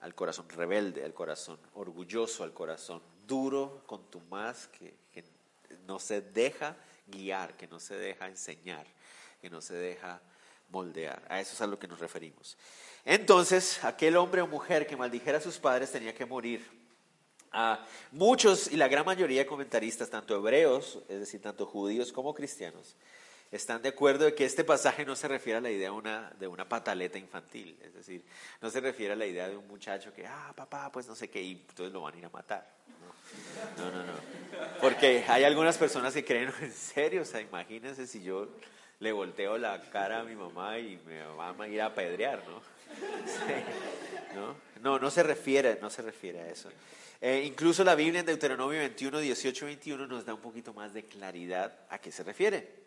[0.00, 5.24] al corazón rebelde, al corazón orgulloso, al corazón duro, contumaz, que, que
[5.86, 6.76] no se deja
[7.06, 8.86] guiar, que no se deja enseñar,
[9.40, 10.20] que no se deja
[10.68, 11.22] moldear.
[11.28, 12.56] A eso es a lo que nos referimos.
[13.04, 16.84] Entonces, aquel hombre o mujer que maldijera a sus padres tenía que morir.
[17.56, 22.34] A muchos y la gran mayoría de comentaristas, tanto hebreos, es decir, tanto judíos como
[22.34, 22.96] cristianos,
[23.54, 26.32] están de acuerdo de que este pasaje no se refiere a la idea de una,
[26.40, 28.24] de una pataleta infantil, es decir,
[28.60, 31.30] no se refiere a la idea de un muchacho que, ah, papá, pues no sé
[31.30, 32.68] qué, y entonces lo van a ir a matar.
[33.78, 34.12] No, no, no.
[34.80, 38.48] Porque hay algunas personas que creen, en serio, o sea, imagínense si yo
[38.98, 42.60] le volteo la cara a mi mamá y me van a ir a apedrear, ¿no?
[44.34, 44.56] ¿no?
[44.82, 46.70] No, no se refiere, no se refiere a eso.
[47.20, 51.04] Eh, incluso la Biblia en Deuteronomio 21, 18, 21 nos da un poquito más de
[51.04, 52.84] claridad a qué se refiere.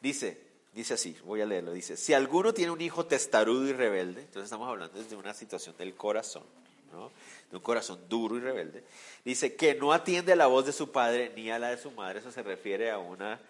[0.00, 0.40] Dice,
[0.72, 4.44] dice así, voy a leerlo, dice, si alguno tiene un hijo testarudo y rebelde, entonces
[4.44, 6.44] estamos hablando de una situación del corazón,
[6.92, 7.10] ¿no?
[7.50, 8.84] de un corazón duro y rebelde,
[9.24, 11.90] dice que no atiende a la voz de su padre ni a la de su
[11.90, 13.40] madre, eso se refiere a, una,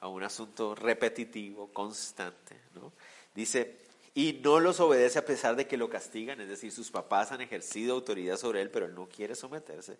[0.00, 2.56] a un asunto repetitivo, constante.
[2.74, 2.92] ¿no?
[3.34, 3.85] Dice,
[4.16, 7.42] y no los obedece a pesar de que lo castigan, es decir, sus papás han
[7.42, 9.98] ejercido autoridad sobre él, pero él no quiere someterse.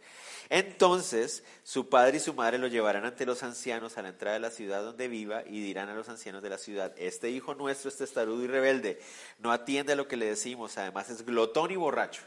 [0.49, 4.41] Entonces, su padre y su madre lo llevarán ante los ancianos a la entrada de
[4.41, 7.91] la ciudad donde viva y dirán a los ancianos de la ciudad, este hijo nuestro
[7.91, 8.99] es testarudo y rebelde,
[9.39, 12.23] no atiende a lo que le decimos, además es glotón y borracho.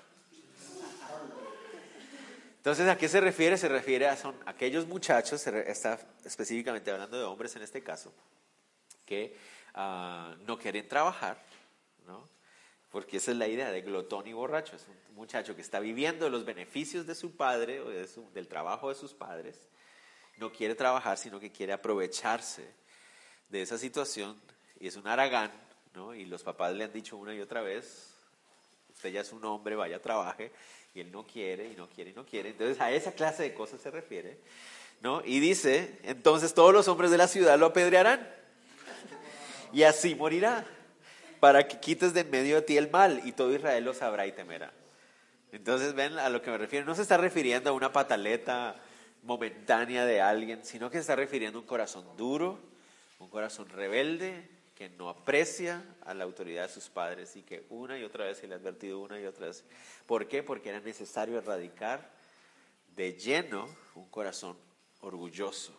[2.58, 3.58] Entonces, ¿a qué se refiere?
[3.58, 8.14] Se refiere a son aquellos muchachos, está específicamente hablando de hombres en este caso,
[9.08, 9.36] que
[9.74, 11.49] ah, no quieren trabajar,
[12.92, 14.76] porque esa es la idea de glotón y borracho.
[14.76, 18.96] Es un muchacho que está viviendo los beneficios de su padre o del trabajo de
[18.96, 19.68] sus padres.
[20.38, 22.66] No quiere trabajar, sino que quiere aprovecharse
[23.50, 24.40] de esa situación.
[24.80, 25.52] Y es un aragán,
[25.94, 26.16] ¿no?
[26.16, 28.10] Y los papás le han dicho una y otra vez,
[28.92, 30.52] usted ya es un hombre, vaya, trabaje.
[30.96, 32.50] Y él no quiere, y no quiere, y no quiere.
[32.50, 34.40] Entonces a esa clase de cosas se refiere.
[35.02, 35.22] ¿no?
[35.24, 38.28] Y dice, entonces todos los hombres de la ciudad lo apedrearán.
[39.72, 40.66] Y así morirá
[41.40, 44.28] para que quites de en medio de ti el mal y todo Israel lo sabrá
[44.28, 44.74] y temerá.
[45.52, 48.76] Entonces ven a lo que me refiero, no se está refiriendo a una pataleta
[49.24, 52.60] momentánea de alguien, sino que se está refiriendo a un corazón duro,
[53.20, 57.98] un corazón rebelde, que no aprecia a la autoridad de sus padres y que una
[58.00, 59.66] y otra vez se le ha advertido una y otra vez.
[60.06, 60.42] ¿Por qué?
[60.42, 62.10] Porque era necesario erradicar
[62.96, 64.56] de lleno un corazón
[65.02, 65.74] orgulloso,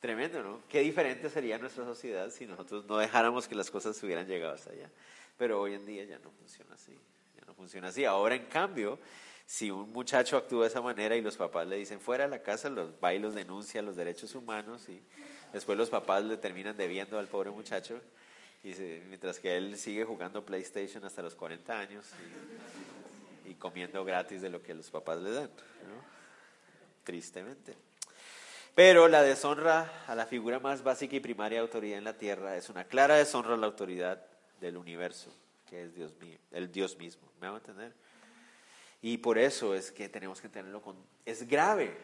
[0.00, 0.60] Tremendo, ¿no?
[0.68, 4.70] Qué diferente sería nuestra sociedad si nosotros no dejáramos que las cosas hubieran llegado hasta
[4.70, 4.90] allá.
[5.38, 6.98] Pero hoy en día ya no funciona así.
[7.36, 8.04] Ya no funciona así.
[8.04, 8.98] Ahora, en cambio,
[9.46, 12.42] si un muchacho actúa de esa manera y los papás le dicen fuera de la
[12.42, 15.00] casa, los va y los denuncia los derechos humanos y
[15.52, 18.00] después los papás le terminan debiendo al pobre muchacho
[18.64, 18.74] y
[19.08, 22.06] mientras que él sigue jugando PlayStation hasta los 40 años
[23.44, 25.50] y, comiendo gratis de lo que los papás le dan,
[25.86, 26.02] ¿no?
[27.04, 27.76] tristemente.
[28.76, 32.58] Pero la deshonra a la figura más básica y primaria de autoridad en la tierra
[32.58, 34.22] es una clara deshonra a la autoridad
[34.60, 35.34] del universo,
[35.64, 37.26] que es Dios mío, el Dios mismo.
[37.40, 37.94] ¿Me van a entender?
[39.00, 40.94] Y por eso es que tenemos que tenerlo con...
[41.24, 41.96] Es grave,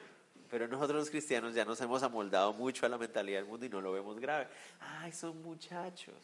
[0.48, 3.68] pero nosotros los cristianos ya nos hemos amoldado mucho a la mentalidad del mundo y
[3.68, 4.48] no lo vemos grave.
[4.80, 6.16] Ay, son muchachos.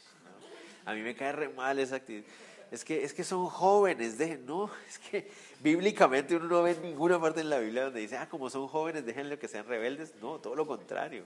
[0.86, 2.26] A mí me cae re mal esa actitud
[2.70, 7.40] es que, es que son jóvenes, no, es que bíblicamente uno no ve ninguna parte
[7.40, 10.14] en la Biblia donde dice, ah, como son jóvenes, déjenle que sean rebeldes.
[10.20, 11.24] No, todo lo contrario.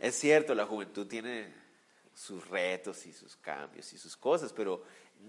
[0.00, 1.52] Es cierto, la juventud tiene
[2.14, 4.84] sus retos y sus cambios y sus cosas, pero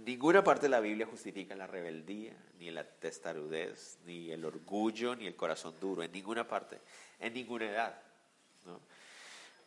[0.05, 5.25] ninguna parte de la Biblia justifica la rebeldía, ni la testarudez, ni el orgullo, ni
[5.25, 6.79] el corazón duro, en ninguna parte,
[7.19, 8.01] en ninguna edad.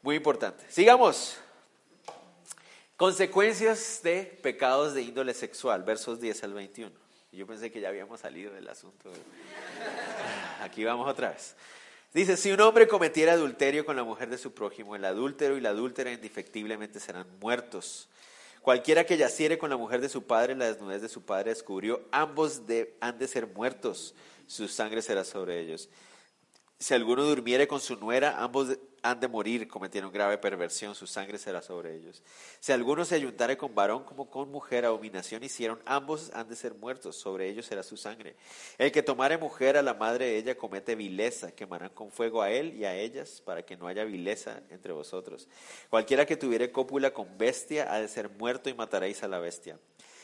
[0.03, 0.65] Muy importante.
[0.69, 1.39] Sigamos.
[2.99, 6.91] Consecuencias de pecados de índole sexual, versos 10 al 21.
[7.31, 9.13] Yo pensé que ya habíamos salido del asunto.
[10.61, 11.55] Aquí vamos otra vez.
[12.13, 15.61] Dice, si un hombre cometiera adulterio con la mujer de su prójimo, el adúltero y
[15.61, 18.09] la adúltera indefectiblemente serán muertos.
[18.63, 22.03] Cualquiera que yaciere con la mujer de su padre, la desnudez de su padre descubrió,
[22.11, 22.63] ambos
[22.99, 24.17] han de ser muertos,
[24.49, 25.89] su sangre será sobre ellos.
[26.81, 31.37] Si alguno durmiere con su nuera, ambos han de morir, cometieron grave perversión, su sangre
[31.37, 32.23] será sobre ellos.
[32.61, 36.75] Si alguno se ayuntare con varón como con mujer, abominación hicieron, ambos han de ser
[36.75, 38.37] muertos, sobre ellos será su sangre.
[38.79, 42.51] El que tomare mujer a la madre de ella comete vileza, quemarán con fuego a
[42.51, 45.49] él y a ellas, para que no haya vileza entre vosotros.
[45.91, 49.81] Cualquiera que tuviere cópula con bestia ha de ser muerto y mataréis a la bestia.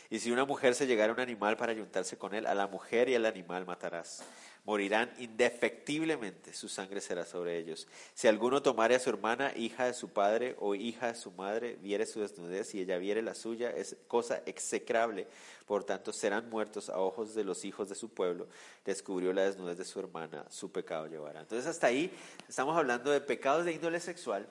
[0.09, 2.68] Y si una mujer se llegara a un animal para ayuntarse con él, a la
[2.68, 4.22] mujer y al animal matarás.
[4.64, 7.86] Morirán indefectiblemente, su sangre será sobre ellos.
[8.14, 11.76] Si alguno tomare a su hermana, hija de su padre o hija de su madre,
[11.82, 15.26] viere su desnudez y ella viere la suya, es cosa execrable.
[15.66, 18.48] Por tanto, serán muertos a ojos de los hijos de su pueblo.
[18.86, 21.40] Descubrió la desnudez de su hermana, su pecado llevará.
[21.40, 22.10] Entonces, hasta ahí
[22.48, 24.48] estamos hablando de pecados de índole sexual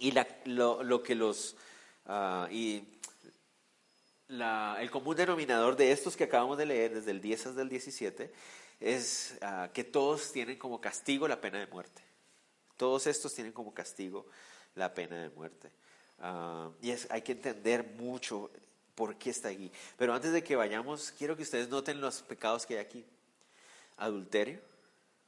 [0.00, 0.12] y
[0.46, 1.54] lo, que los...
[2.04, 2.82] Ah, y
[4.28, 8.32] el común denominador de estos que acabamos de leer, desde el 10 hasta el 17,
[8.80, 12.02] es ah, que todos tienen como castigo la pena de muerte.
[12.76, 14.26] Todos estos tienen como castigo
[14.74, 15.70] la pena de muerte.
[16.18, 18.50] Ah, y es, hay que entender mucho
[18.94, 19.70] por qué está aquí.
[19.96, 23.04] Pero antes de que vayamos, quiero que ustedes noten los pecados que hay aquí.
[23.98, 24.60] Adulterio,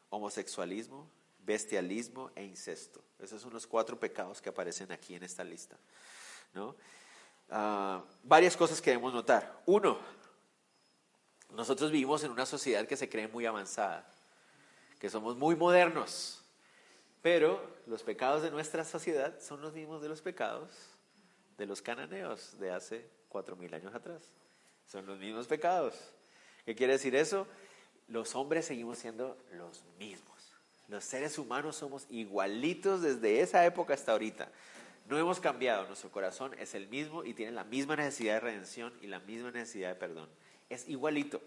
[0.08, 1.06] homosexualismo,
[1.44, 3.02] bestialismo e incesto.
[3.18, 5.76] Esos son los cuatro pecados que aparecen aquí en esta lista.
[6.54, 6.74] ¿no?
[7.50, 9.62] Ah, varias cosas que debemos notar.
[9.66, 9.98] Uno,
[11.54, 14.06] nosotros vivimos en una sociedad que se cree muy avanzada,
[15.00, 16.42] que somos muy modernos,
[17.20, 20.70] pero los pecados de nuestra sociedad son los mismos de los pecados
[21.58, 24.22] de los cananeos de hace cuatro mil años atrás.
[24.86, 25.94] Son los mismos pecados.
[26.64, 27.46] ¿Qué quiere decir eso?
[28.08, 30.52] Los hombres seguimos siendo los mismos.
[30.88, 34.50] Los seres humanos somos igualitos desde esa época hasta ahorita.
[35.08, 38.92] No hemos cambiado, nuestro corazón es el mismo y tiene la misma necesidad de redención
[39.00, 40.28] y la misma necesidad de perdón.
[40.72, 41.40] Es igualito.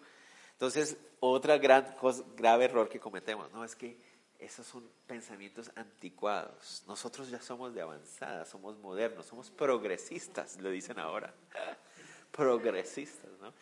[0.54, 1.96] Entonces, otra gran
[2.38, 3.64] grave error que cometemos, ¿no?
[3.64, 3.98] Es que
[4.40, 6.84] esos son pensamientos anticuados.
[6.88, 11.34] Nosotros ya somos de avanzada, somos modernos, somos progresistas, lo dicen ahora.
[12.32, 13.54] progresistas, ¿no?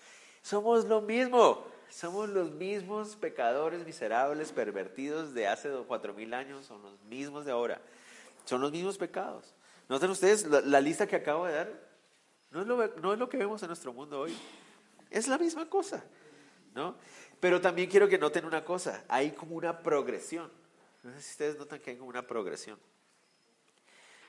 [0.41, 6.81] Somos lo mismo, somos los mismos pecadores miserables, pervertidos de hace cuatro mil años, son
[6.81, 7.81] los mismos de ahora.
[8.43, 9.55] Son los mismos pecados.
[9.87, 11.71] Noten ustedes, la, lista que acabo de dar
[12.51, 14.35] no es, lo, no es lo que vemos en nuestro mundo hoy.
[15.13, 16.03] Es la misma cosa,
[16.73, 16.95] ¿no?
[17.39, 20.51] Pero también quiero que noten una cosa, hay como una progresión.
[21.03, 22.79] No sé si ustedes notan que hay como una progresión.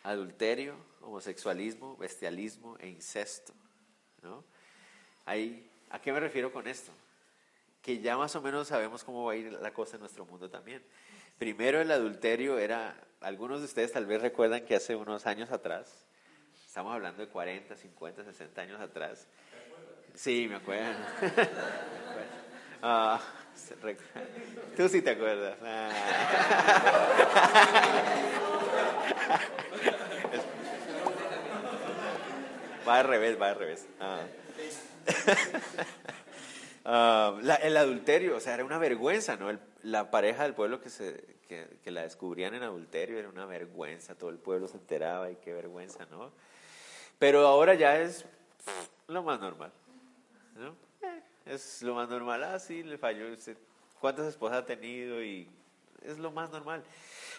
[0.03, 3.55] Adulterio, homosexualismo, bestialismo e incesto,
[4.22, 4.45] ¿no?
[5.24, 6.93] Hay, ¿A qué me refiero con esto?
[7.80, 10.51] Que ya más o menos sabemos cómo va a ir la cosa en nuestro mundo
[10.51, 10.85] también.
[11.39, 16.05] Primero el adulterio era, algunos de ustedes tal vez recuerdan que hace unos años atrás,
[16.66, 19.26] estamos hablando de 40, 50, 60 años atrás.
[20.14, 20.94] Sí, me acuerdo.
[22.86, 23.18] Ah,
[24.76, 25.56] tú sí te acuerdas.
[25.64, 25.90] Ah.
[32.86, 33.86] Va al revés, va al revés.
[33.98, 34.20] Ah.
[37.62, 39.48] El adulterio, o sea, era una vergüenza, ¿no?
[39.82, 44.30] la pareja del pueblo que, se, que, la descubrían en adulterio era una vergüenza, todo
[44.30, 46.32] el pueblo se enteraba y qué vergüenza, ¿no?
[47.18, 48.24] Pero ahora ya es
[49.08, 49.72] lo más normal,
[50.55, 50.76] ¿no?
[51.02, 53.26] Eh, es lo más normal, ah, sí, le falló,
[54.00, 55.22] ¿cuántas esposas ha tenido?
[55.22, 55.48] Y
[56.02, 56.82] es lo más normal.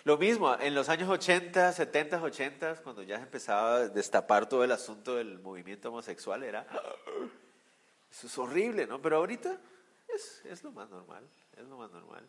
[0.03, 4.63] Lo mismo, en los años 80, 70, 80, cuando ya se empezaba a destapar todo
[4.63, 6.65] el asunto del movimiento homosexual, era
[8.11, 9.01] eso es horrible, ¿no?
[9.01, 9.59] Pero ahorita
[10.07, 12.25] es, es lo más normal, es lo más normal.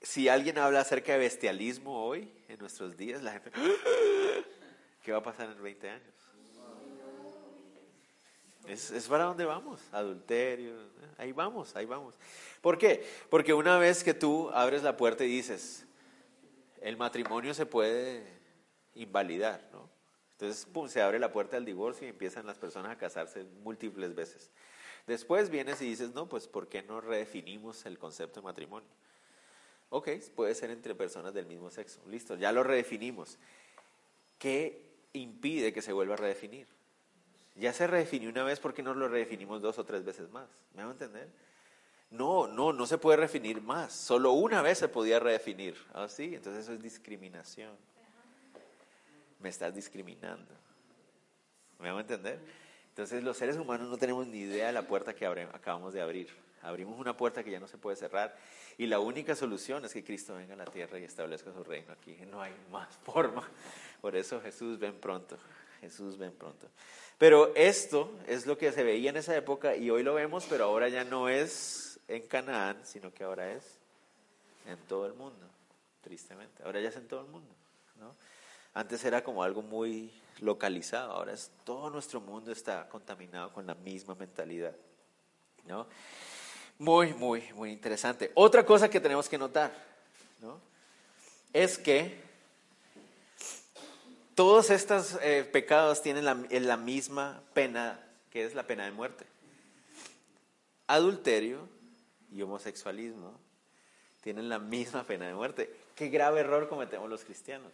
[0.00, 3.52] Si alguien habla acerca de bestialismo hoy, en nuestros días, la gente,
[5.02, 6.23] ¿qué va a pasar en 20 años?
[8.66, 10.74] Es, para dónde vamos, adulterio,
[11.18, 12.14] ahí vamos, ahí vamos.
[12.62, 13.06] ¿Por qué?
[13.28, 15.86] Porque una vez que tú abres la puerta y dices,
[16.80, 18.26] el matrimonio se puede
[18.94, 19.90] invalidar, ¿no?
[20.32, 24.14] Entonces, pum, se abre la puerta del divorcio y empiezan las personas a casarse múltiples
[24.14, 24.50] veces.
[25.06, 28.88] Después vienes y dices, no, pues ¿por qué no redefinimos el concepto de matrimonio?
[29.90, 32.00] Ok, puede ser entre personas del mismo sexo.
[32.08, 33.38] Listo, ya lo redefinimos.
[34.38, 36.66] ¿Qué impide que se vuelva a redefinir?
[37.54, 40.48] Ya se redefinió una vez, ¿por qué no lo redefinimos dos o tres veces más?
[40.74, 41.28] ¿Me van a entender?
[42.10, 43.92] No, no, no se puede redefinir más.
[43.92, 45.76] Solo una vez se podía redefinir.
[45.92, 46.34] ¿Ah, sí?
[46.34, 47.76] Entonces eso es discriminación
[49.44, 50.54] me estás discriminando.
[51.78, 52.40] ¿Me van a entender?
[52.88, 56.30] Entonces los seres humanos no tenemos ni idea de la puerta que acabamos de abrir.
[56.62, 58.34] Abrimos una puerta que ya no se puede cerrar
[58.78, 61.92] y la única solución es que Cristo venga a la tierra y establezca su reino
[61.92, 62.16] aquí.
[62.30, 63.46] No hay más forma.
[64.00, 65.36] Por eso Jesús ven pronto.
[65.84, 66.68] Jesús ven pronto.
[67.18, 70.64] Pero esto es lo que se veía en esa época y hoy lo vemos, pero
[70.64, 73.78] ahora ya no es en Canaán, sino que ahora es
[74.66, 75.46] en todo el mundo,
[76.02, 76.62] tristemente.
[76.64, 77.54] Ahora ya es en todo el mundo.
[78.00, 78.14] ¿no?
[78.74, 80.10] Antes era como algo muy
[80.40, 84.74] localizado, ahora es todo nuestro mundo está contaminado con la misma mentalidad.
[85.66, 85.86] ¿no?
[86.78, 88.32] Muy, muy, muy interesante.
[88.34, 89.72] Otra cosa que tenemos que notar
[90.40, 90.60] ¿no?
[91.52, 92.20] es que
[94.34, 99.24] todos estos eh, pecados tienen la, la misma pena que es la pena de muerte.
[100.86, 101.68] Adulterio
[102.32, 103.38] y homosexualismo
[104.22, 105.74] tienen la misma pena de muerte.
[105.94, 107.72] Qué grave error cometemos los cristianos.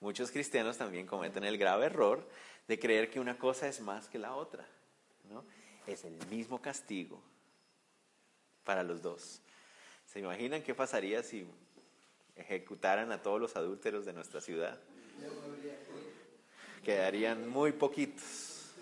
[0.00, 2.24] Muchos cristianos también cometen el grave error
[2.68, 4.64] de creer que una cosa es más que la otra.
[5.86, 7.20] Es el mismo castigo
[8.62, 9.40] para los dos.
[10.06, 11.46] ¿Se imaginan qué pasaría si
[12.36, 14.78] ejecutaran a todos los adúlteros de nuestra ciudad?
[16.84, 18.72] Quedarían muy poquitos.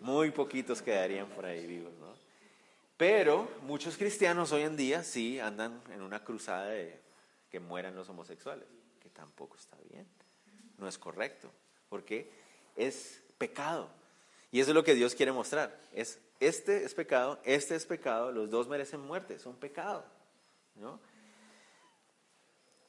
[0.00, 2.14] Muy poquitos quedarían por ahí vivos, ¿no?
[2.96, 7.00] Pero muchos cristianos hoy en día sí andan en una cruzada de
[7.50, 8.66] que mueran los homosexuales,
[9.00, 10.06] que tampoco está bien,
[10.76, 11.50] no es correcto,
[11.88, 12.30] porque
[12.76, 13.88] es pecado.
[14.50, 15.80] Y eso es lo que Dios quiere mostrar.
[15.92, 20.04] Es, este es pecado, este es pecado, los dos merecen muerte, son pecado.
[20.74, 21.00] ¿no?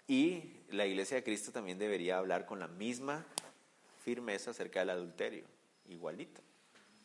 [0.08, 3.26] Y la iglesia de Cristo también debería hablar con la misma
[4.04, 5.46] firmeza acerca del adulterio,
[5.88, 6.42] igualito.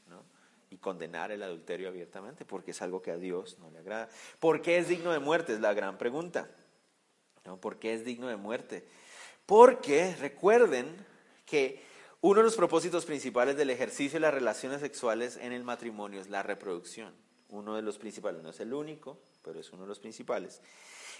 [0.09, 0.23] ¿no?
[0.71, 4.09] Y condenar el adulterio abiertamente, porque es algo que a Dios no le agrada.
[4.41, 5.55] ¿Por qué es digno de muerte?
[5.55, 6.49] Es la gran pregunta.
[7.45, 7.61] ¿no?
[7.61, 8.87] ¿Por qué es digno de muerte?
[9.47, 10.95] Porque recuerden
[11.45, 11.83] que
[12.21, 16.31] uno de los propósitos principales del ejercicio de las relaciones sexuales en el matrimonio es
[16.31, 17.15] la reproducción.
[17.55, 20.61] Uno de los principales, no es el único, pero es uno de los principales.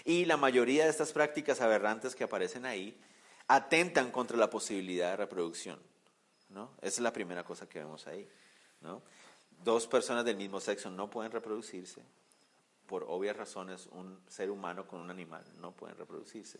[0.03, 2.99] Y la mayoría de estas prácticas aberrantes que aparecen ahí
[3.47, 5.79] atentan contra la posibilidad de reproducción.
[6.49, 6.71] ¿no?
[6.79, 8.27] Esa es la primera cosa que vemos ahí.
[9.63, 12.03] Dos personas del mismo sexo no pueden reproducirse.
[12.85, 16.59] Por obvias razones, un ser humano con un animal no pueden reproducirse.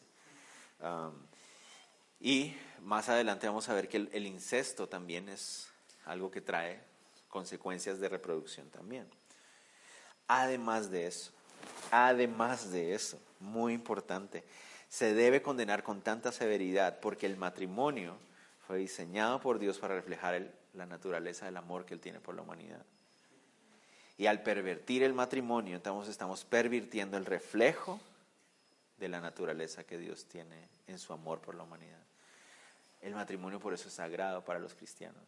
[2.22, 5.68] Y más adelante vamos a ver que el, incesto también es
[6.06, 6.82] algo que trae
[7.28, 9.06] consecuencias de reproducción también.
[10.28, 11.32] Además de eso,
[11.92, 14.44] además de eso, muy importante,
[14.90, 18.18] se debe condenar con tanta severidad porque el matrimonio
[18.66, 22.42] fue diseñado por Dios para reflejar la naturaleza del amor que Él tiene por la
[22.42, 22.84] humanidad.
[24.18, 28.00] Y al pervertir el matrimonio, estamos pervirtiendo el reflejo
[28.98, 32.00] de la naturaleza que Dios tiene en su amor por la humanidad.
[33.02, 35.22] El matrimonio por eso es sagrado para los cristianos.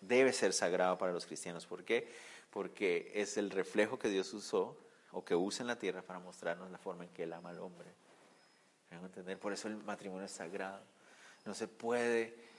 [0.00, 1.64] Debe ser sagrado para los cristianos.
[1.64, 2.12] ¿Por qué?
[2.54, 4.78] Porque es el reflejo que Dios usó
[5.10, 7.58] o que usa en la tierra para mostrarnos la forma en que Él ama al
[7.58, 7.88] hombre.
[8.90, 9.38] ¿Me entender?
[9.40, 10.80] Por eso el matrimonio es sagrado.
[11.44, 12.54] No se puede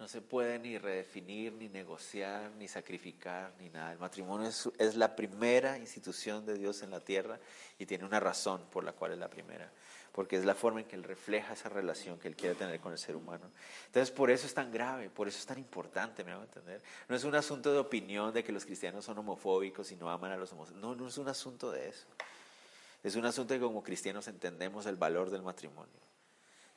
[0.00, 3.92] no se puede ni redefinir, ni negociar, ni sacrificar, ni nada.
[3.92, 7.38] El matrimonio es, la primera institución de Dios en la tierra
[7.78, 9.70] y tiene una razón por la cual es la primera,
[10.12, 12.92] porque es la forma en que Él refleja esa relación que Él quiere tener con
[12.92, 13.50] el ser humano.
[13.86, 16.82] Entonces, por eso es tan grave, por eso es tan importante, me hago entender.
[17.08, 20.32] No es un asunto de opinión de que los cristianos son homofóbicos y no aman
[20.32, 20.82] a los homosexuales.
[20.82, 22.06] No, no es un asunto de eso.
[23.02, 26.10] Es un asunto de que como cristianos entendemos el valor del matrimonio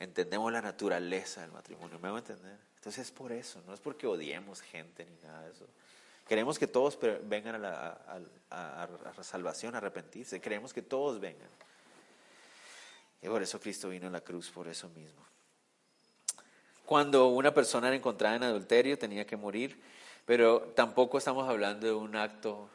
[0.03, 2.57] entendemos la naturaleza del matrimonio, ¿me hago entender?
[2.75, 5.65] Entonces es por eso, no es porque odiemos gente ni nada de eso.
[6.27, 11.49] Queremos que todos vengan a la, a, salvación, a arrepentirse, queremos que todos vengan.
[13.24, 15.24] Y por eso Cristo vino a la cruz, por eso mismo.
[16.86, 19.82] Cuando una persona era encontrada en adulterio tenía que morir,
[20.26, 22.69] pero tampoco estamos hablando de un acto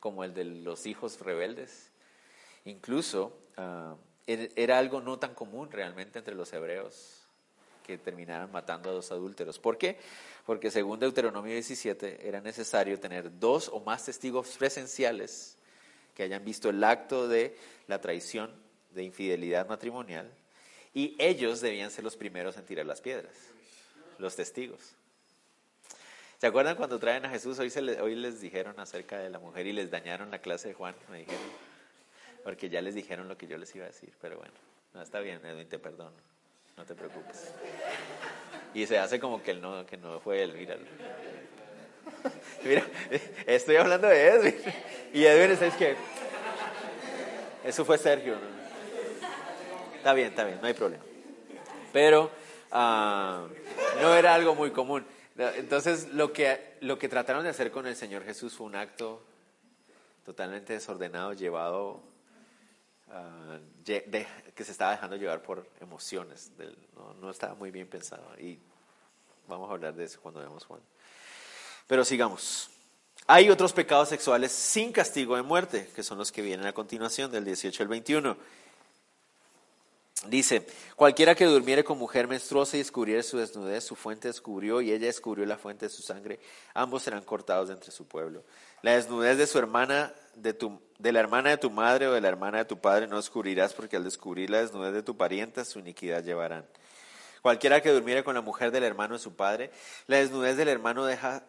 [0.00, 1.90] como el de los hijos rebeldes.
[2.64, 3.94] Incluso ah,
[4.26, 7.20] era algo no tan común realmente entre los hebreos
[7.86, 9.58] que terminaran matando a dos adúlteros.
[9.58, 9.98] ¿Por qué?
[10.44, 15.56] Porque según Deuteronomio 17 era necesario tener dos o más testigos presenciales
[16.14, 17.56] que hayan visto el acto de
[17.86, 18.52] la traición,
[18.92, 20.30] de infidelidad matrimonial,
[20.92, 23.34] y ellos debían ser los primeros en tirar las piedras,
[24.18, 24.94] los testigos.
[26.38, 27.58] ¿Se acuerdan cuando traen a Jesús?
[27.58, 30.74] Hoy, se hoy les dijeron acerca de la mujer y les dañaron la clase de
[30.74, 31.70] Juan, me dijeron
[32.42, 34.52] porque ya les dijeron lo que yo les iba a decir, pero bueno,
[34.94, 36.12] no está bien, Edwin, te perdono,
[36.76, 37.52] no te preocupes.
[38.74, 40.54] Y se hace como que, él no, que no fue él.
[42.64, 42.84] Mira,
[43.46, 44.54] estoy hablando de Edwin.
[45.12, 45.96] Y Edwin es que
[47.64, 48.36] eso fue Sergio.
[50.00, 51.04] Está bien, está bien, no hay problema.
[51.92, 52.30] Pero
[52.72, 53.46] ah,
[54.00, 55.04] no era algo muy común.
[55.36, 59.22] Entonces, lo que, lo que trataron de hacer con el Señor Jesús fue un acto
[60.24, 62.02] totalmente desordenado, llevado
[63.12, 66.52] Ah, que se estaba dejando llevar por emociones,
[67.20, 68.24] no, estaba muy bien pensado.
[68.38, 68.58] Y
[69.48, 70.80] vamos a hablar de eso cuando veamos Juan.
[71.88, 72.70] Pero sigamos.
[73.26, 77.32] Hay otros pecados sexuales sin castigo de muerte, que son los que vienen a continuación,
[77.32, 78.36] del 18 al 21.
[80.26, 80.66] Dice,
[80.96, 85.06] cualquiera que durmiere con mujer menstruosa y descubriere su desnudez, su fuente descubrió y ella
[85.06, 86.38] descubrió la fuente de su sangre,
[86.74, 88.44] ambos serán cortados de entre su pueblo.
[88.82, 92.20] La desnudez de su hermana, de, tu, de la hermana de tu madre o de
[92.20, 95.64] la hermana de tu padre no descubrirás, porque al descubrir la desnudez de tu parienta,
[95.64, 96.66] su iniquidad llevarán.
[97.40, 99.70] Cualquiera que durmiere con la mujer del hermano de su padre,
[100.06, 101.44] la desnudez del hermano deja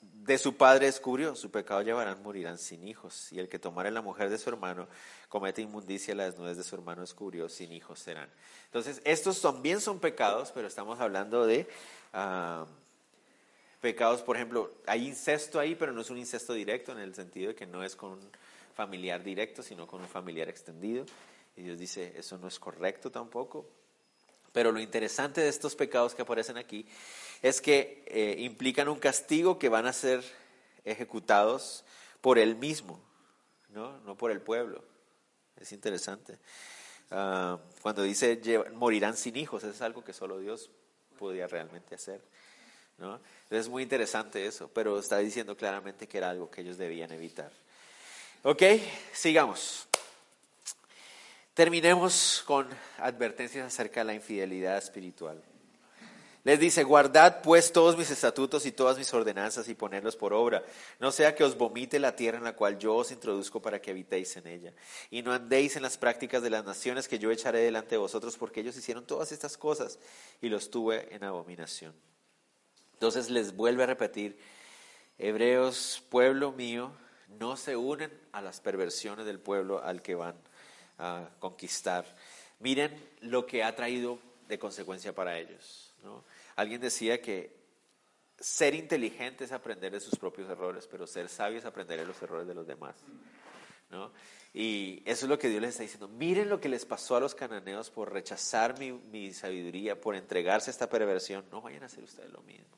[0.00, 3.32] de su padre descubrió, su pecado llevarán, morirán sin hijos.
[3.32, 4.88] Y el que tomare la mujer de su hermano
[5.28, 8.28] comete inmundicia, la desnudez de su hermano descubrió, sin hijos serán.
[8.66, 11.68] Entonces, estos también son pecados, pero estamos hablando de
[12.12, 12.66] ah,
[13.80, 17.48] pecados, por ejemplo, hay incesto ahí, pero no es un incesto directo en el sentido
[17.48, 18.30] de que no es con un
[18.74, 21.04] familiar directo, sino con un familiar extendido.
[21.56, 23.66] Y Dios dice, eso no es correcto tampoco.
[24.52, 26.86] Pero lo interesante de estos pecados que aparecen aquí
[27.44, 30.24] es que eh, implican un castigo que van a ser
[30.82, 31.84] ejecutados
[32.22, 32.98] por él mismo,
[33.68, 34.82] no, no por el pueblo.
[35.60, 36.38] Es interesante.
[37.10, 38.40] Ah, cuando dice
[38.72, 40.70] morirán sin hijos, es algo que solo Dios
[41.18, 42.22] podía realmente hacer.
[42.96, 43.20] ¿no?
[43.50, 47.52] Es muy interesante eso, pero está diciendo claramente que era algo que ellos debían evitar.
[48.42, 48.62] Ok,
[49.12, 49.86] sigamos.
[51.52, 52.66] Terminemos con
[52.96, 55.44] advertencias acerca de la infidelidad espiritual.
[56.44, 60.62] Les dice, guardad pues todos mis estatutos y todas mis ordenanzas y ponedlos por obra,
[61.00, 63.90] no sea que os vomite la tierra en la cual yo os introduzco para que
[63.90, 64.74] habitéis en ella.
[65.10, 68.36] Y no andéis en las prácticas de las naciones que yo echaré delante de vosotros,
[68.36, 69.98] porque ellos hicieron todas estas cosas
[70.42, 71.94] y los tuve en abominación.
[72.92, 74.38] Entonces les vuelve a repetir,
[75.16, 76.92] Hebreos, pueblo mío,
[77.38, 80.36] no se unen a las perversiones del pueblo al que van
[80.98, 82.04] a conquistar.
[82.58, 85.93] Miren lo que ha traído de consecuencia para ellos.
[86.56, 87.56] Alguien decía que
[88.38, 92.20] ser inteligente es aprender de sus propios errores, pero ser sabio es aprender de los
[92.22, 92.96] errores de los demás.
[94.52, 96.08] Y eso es lo que Dios les está diciendo.
[96.08, 100.70] Miren lo que les pasó a los cananeos por rechazar mi, mi sabiduría, por entregarse
[100.70, 101.44] a esta perversión.
[101.50, 102.76] No vayan a hacer ustedes lo mismo.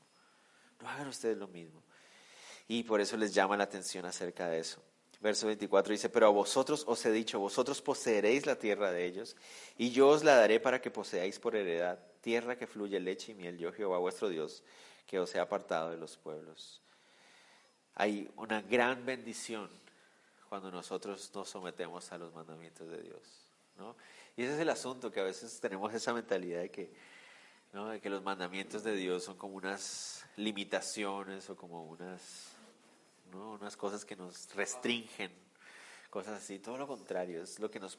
[0.80, 1.82] No hagan ustedes lo mismo.
[2.68, 4.82] Y por eso les llama la atención acerca de eso.
[5.20, 9.36] Verso 24 dice, pero a vosotros os he dicho, vosotros poseeréis la tierra de ellos,
[9.78, 13.34] y yo os la daré para que poseáis por heredad, tierra que fluye leche y
[13.34, 14.62] miel, yo Jehová vuestro Dios,
[15.06, 16.82] que os he apartado de los pueblos.
[17.94, 19.70] Hay una gran bendición
[20.48, 23.22] cuando nosotros nos sometemos a los mandamientos de Dios.
[23.78, 23.96] ¿no?
[24.36, 26.92] Y ese es el asunto, que a veces tenemos esa mentalidad de que,
[27.72, 27.88] ¿no?
[27.88, 32.55] de que los mandamientos de Dios son como unas limitaciones o como unas
[33.34, 35.30] unas cosas que nos restringen,
[36.10, 37.98] cosas así, todo lo contrario, es lo que nos,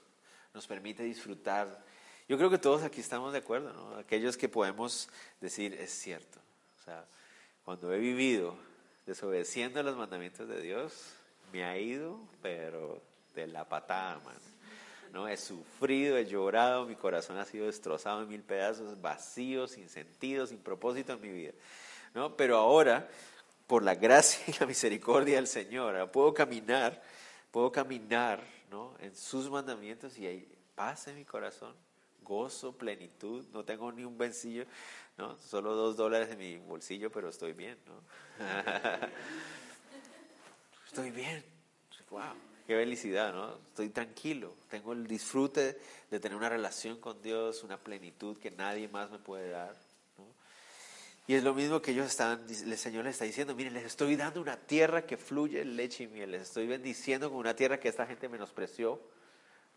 [0.53, 1.83] nos permite disfrutar.
[2.27, 3.97] Yo creo que todos aquí estamos de acuerdo, ¿no?
[3.97, 5.09] aquellos que podemos
[5.39, 6.39] decir, es cierto,
[6.79, 7.05] o sea,
[7.63, 8.57] cuando he vivido
[9.05, 11.13] desobedeciendo los mandamientos de Dios,
[11.53, 13.01] me ha ido, pero
[13.33, 14.35] de la patada, man.
[15.13, 15.27] ¿no?
[15.27, 20.45] He sufrido, he llorado, mi corazón ha sido destrozado en mil pedazos, vacío, sin sentido,
[20.45, 21.53] sin propósito en mi vida.
[22.13, 22.35] ¿no?
[22.35, 23.07] Pero ahora
[23.67, 27.01] por la gracia y la misericordia del Señor, puedo caminar,
[27.51, 28.41] puedo caminar
[28.71, 28.95] ¿no?
[28.99, 31.75] en sus mandamientos y hay paz en mi corazón,
[32.23, 34.65] gozo, plenitud, no tengo ni un vencillo,
[35.17, 35.37] ¿no?
[35.37, 37.77] solo dos dólares en mi bolsillo, pero estoy bien.
[37.85, 38.01] ¿no?
[40.87, 41.43] estoy bien,
[42.09, 42.33] wow,
[42.65, 43.57] qué felicidad, ¿no?
[43.67, 45.77] estoy tranquilo, tengo el disfrute
[46.09, 49.86] de tener una relación con Dios, una plenitud que nadie más me puede dar.
[51.27, 54.15] Y es lo mismo que ellos están, el Señor les está diciendo, miren, les estoy
[54.15, 57.89] dando una tierra que fluye leche y miel, les estoy bendiciendo con una tierra que
[57.89, 59.01] esta gente menospreció.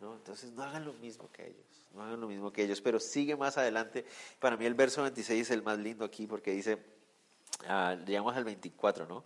[0.01, 0.15] ¿no?
[0.15, 3.37] Entonces no hagan lo mismo que ellos, no hagan lo mismo que ellos, pero sigue
[3.37, 4.07] más adelante.
[4.39, 6.79] Para mí el verso 26 es el más lindo aquí porque dice,
[7.67, 9.25] ah, llegamos al 24, ¿no?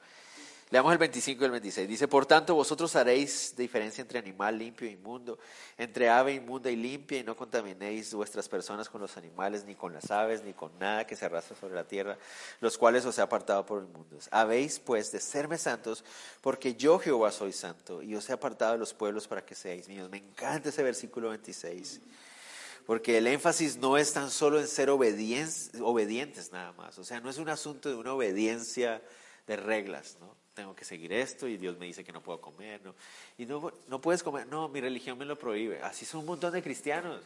[0.71, 1.89] Leamos el 25 y el 26.
[1.89, 5.39] Dice, por tanto, vosotros haréis diferencia entre animal limpio e inmundo,
[5.77, 9.93] entre ave inmunda y limpia, y no contaminéis vuestras personas con los animales, ni con
[9.93, 12.17] las aves, ni con nada que se arrastre sobre la tierra,
[12.61, 14.29] los cuales os he apartado por inmundos.
[14.33, 16.03] Habéis, pues, de serme santos,
[16.41, 19.87] porque yo, Jehová, soy santo, y os he apartado de los pueblos para que seáis
[19.89, 20.09] míos.
[20.11, 22.01] Me encanta ese versículo 26
[22.87, 27.31] porque el énfasis no es tan solo en ser obedientes nada más, o sea, no
[27.31, 29.01] es un asunto de una obediencia
[29.47, 30.44] de reglas, ¿no?
[30.55, 32.95] Tengo que seguir esto y Dios me dice que no puedo comer, ¿no?
[33.37, 35.83] Y no, no puedes comer, no, mi religión me lo prohíbe.
[35.83, 37.23] Así son un montón de cristianos,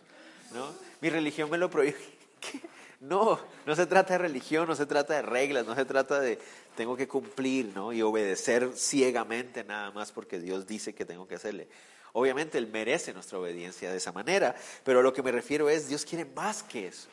[0.53, 0.73] ¿no?
[1.01, 1.99] Mi religión me lo prohíbe.
[3.01, 6.37] No, no se trata de religión, no se trata de reglas, no se trata de
[6.75, 7.93] tengo que cumplir, ¿no?
[7.93, 11.69] Y obedecer ciegamente nada más porque Dios dice que tengo que hacerle.
[12.13, 15.89] Obviamente Él merece nuestra obediencia de esa manera, pero a lo que me refiero es,
[15.89, 17.09] Dios quiere más que eso.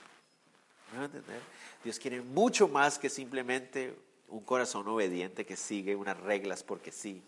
[0.97, 1.39] ¿Me entender?
[1.84, 3.95] Dios quiere mucho más que simplemente
[4.28, 7.23] un corazón obediente que sigue unas reglas porque sí.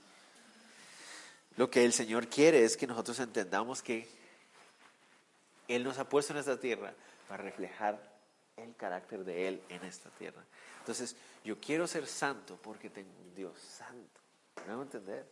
[1.55, 4.07] Lo que el Señor quiere es que nosotros entendamos que
[5.67, 6.93] Él nos ha puesto en esta tierra
[7.27, 7.99] para reflejar
[8.57, 10.43] el carácter de Él en esta tierra.
[10.79, 14.21] Entonces, yo quiero ser santo porque tengo un Dios santo.
[14.67, 15.25] ¿Me entender?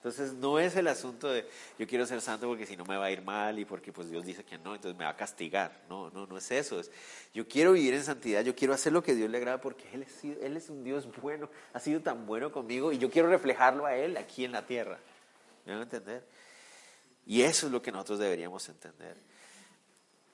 [0.00, 1.46] Entonces no es el asunto de
[1.78, 4.08] yo quiero ser santo porque si no me va a ir mal y porque pues
[4.08, 5.82] Dios dice que no, entonces me va a castigar.
[5.90, 6.80] No, no, no es eso.
[6.80, 6.90] Es,
[7.34, 10.04] yo quiero vivir en santidad, yo quiero hacer lo que Dios le agrada porque Él
[10.04, 13.84] es, Él es un Dios bueno, ha sido tan bueno conmigo y yo quiero reflejarlo
[13.84, 14.98] a Él aquí en la tierra.
[15.66, 16.26] ¿Me van a entender?
[17.26, 19.18] Y eso es lo que nosotros deberíamos entender.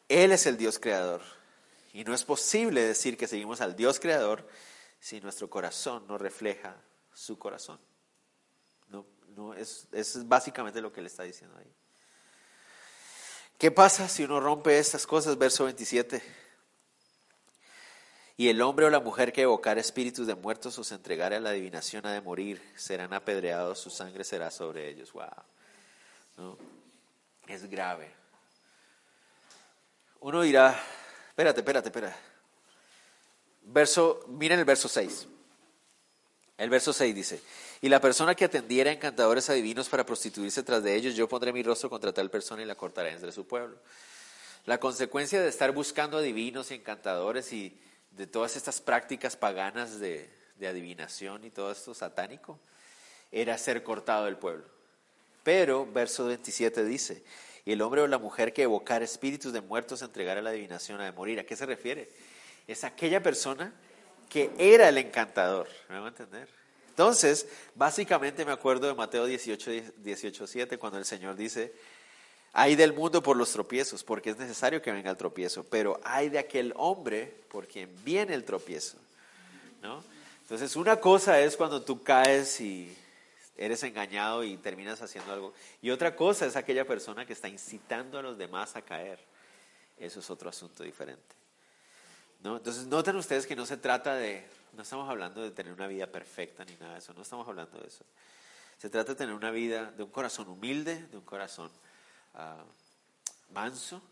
[0.09, 1.23] Él es el Dios creador.
[1.93, 4.47] Y no es posible decir que seguimos al Dios creador
[5.01, 6.77] si nuestro corazón no refleja
[7.12, 7.81] su corazón.
[9.37, 11.70] No, es, es básicamente lo que le está diciendo ahí.
[13.59, 15.37] ¿Qué pasa si uno rompe estas cosas?
[15.39, 16.22] Verso 27.
[18.39, 21.41] Y el hombre o la mujer que evocar espíritus de muertos o se entregare a
[21.41, 25.12] la adivinación ha de morir, serán apedreados, su sangre será sobre ellos.
[25.12, 25.26] Wow.
[26.37, 26.59] ¿No?
[27.47, 28.12] Es grave.
[30.20, 30.78] Uno dirá,
[31.28, 32.16] espérate, espérate, espérate.
[33.62, 35.28] Verso, miren el verso 6.
[36.59, 37.43] El verso 6 dice,
[37.81, 41.53] y la persona que atendiera a encantadores adivinos para prostituirse tras de ellos, yo pondré
[41.53, 43.77] mi rostro contra tal persona y la cortaré entre su pueblo.
[44.64, 47.79] La consecuencia de estar buscando adivinos y encantadores y
[48.11, 50.29] de todas estas prácticas paganas de,
[50.66, 52.59] adivinación y todo esto satánico
[53.31, 54.64] era ser cortado del pueblo.
[55.45, 57.22] Pero, verso 27 dice,
[57.66, 61.01] y el hombre o la mujer que evocar espíritus de muertos entregar a la adivinación
[61.01, 61.39] a de morir.
[61.39, 62.09] ¿A qué se refiere?
[62.66, 63.72] Es aquella persona
[64.31, 65.68] que era el encantador.
[65.89, 66.49] ¿Me van a entender?
[66.97, 71.75] Entonces, básicamente me acuerdo de Mateo 18, 18, 7, cuando el Señor dice,
[72.55, 76.31] hay del mundo por los tropiezos, porque es necesario que venga el tropiezo, pero hay
[76.31, 78.97] de aquel hombre por quien viene el tropiezo.
[80.41, 82.97] Entonces, una cosa es cuando tú caes y
[83.59, 88.19] eres engañado y terminas haciendo algo, y otra cosa es aquella persona que está incitando
[88.19, 89.19] a los demás a caer.
[89.99, 91.37] Eso es otro asunto diferente.
[92.43, 96.07] Entonces, noten ustedes que no se trata de no estamos hablando de tener una vida
[96.07, 98.05] perfecta ni nada de eso, no estamos hablando de eso.
[98.79, 101.70] Se trata de tener una vida de un corazón humilde, de un corazón
[102.35, 102.62] ah,
[103.53, 104.03] manso,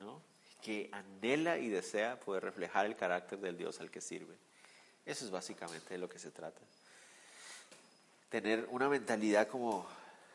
[0.00, 0.22] ¿no?
[0.62, 4.34] que anhela y desea poder reflejar el carácter del Dios al que sirve.
[5.04, 6.60] Eso es básicamente de lo que se trata.
[8.30, 9.86] Tener una mentalidad como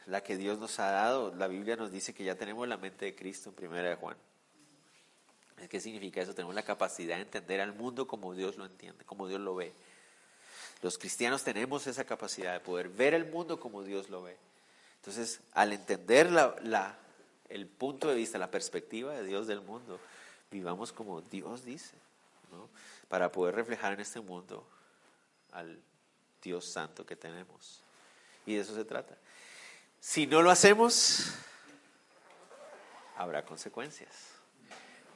[0.05, 1.35] la que Dios nos ha dado.
[1.35, 4.15] La Biblia nos dice que ya tenemos la mente de Cristo en primera de Juan.
[5.69, 6.33] ¿Qué significa eso?
[6.33, 9.73] Tenemos la capacidad de entender al mundo como Dios lo entiende, como Dios lo ve.
[10.81, 14.35] Los cristianos tenemos esa capacidad de poder ver el mundo como Dios lo ve.
[14.97, 16.97] Entonces, al entender la,
[17.49, 19.99] el punto de vista, la perspectiva de Dios del mundo,
[20.49, 21.95] vivamos como Dios dice,
[22.51, 22.67] ¿no?
[23.07, 24.67] para poder reflejar en este mundo
[25.51, 25.79] al
[26.41, 27.81] Dios santo que tenemos.
[28.45, 29.15] Y de eso se trata.
[29.99, 31.31] Si no lo hacemos,
[33.17, 34.40] habrá consecuencias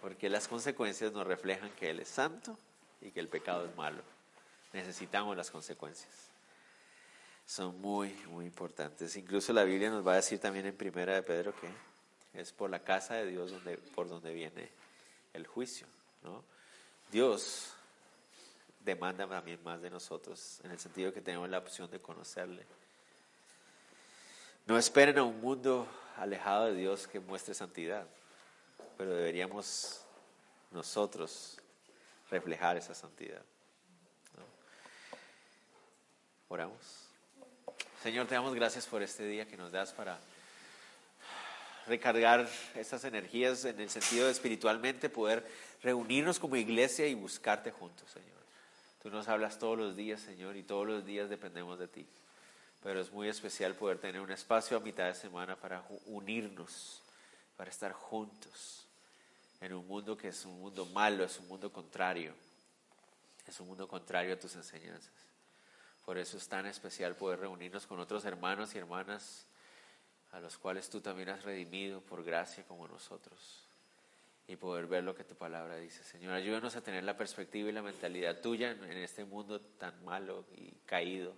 [0.06, 2.56] porque las consecuencias nos reflejan que Él es santo
[3.02, 4.04] y que el pecado es malo.
[4.72, 6.30] Necesitamos las consecuencias.
[7.48, 9.16] Son muy, muy importantes.
[9.16, 12.70] Incluso la Biblia nos va a decir también en Primera de Pedro que es por
[12.70, 14.70] la casa de Dios donde, por donde viene
[15.34, 15.88] el juicio.
[17.12, 17.74] Dios
[18.82, 22.64] demanda también más de nosotros, en el sentido que tenemos la opción de conocerle.
[24.68, 28.06] No esperen a un mundo alejado de Dios que muestre santidad
[28.98, 30.02] pero deberíamos
[30.72, 31.58] nosotros
[32.30, 33.42] reflejar esa santidad.
[36.48, 36.80] Oramos.
[38.04, 40.20] Señor, te damos gracias por este día que nos das para
[41.88, 45.46] recargar esas energías en el sentido de espiritualmente poder
[45.82, 48.30] reunirnos como iglesia y buscarte juntos, Señor.
[49.02, 52.08] Tú nos hablas todos los días, Señor, y todos los días dependemos de ti.
[52.84, 57.02] Pero es muy especial poder tener un espacio a mitad de semana para unirnos,
[57.58, 58.85] para estar juntos
[59.62, 62.34] en un mundo que es un mundo malo, es un mundo contrario,
[63.48, 65.14] es un mundo contrario a tus enseñanzas.
[66.06, 69.48] Por eso es tan especial poder reunirnos con otros hermanos y hermanas
[70.32, 73.66] a los cuales tú también has redimido por gracia como nosotros
[74.48, 76.04] y poder ver lo que tu palabra dice.
[76.04, 80.46] Señor, ayúdanos a tener la perspectiva y la mentalidad tuya en este mundo tan malo
[80.56, 81.34] y caído.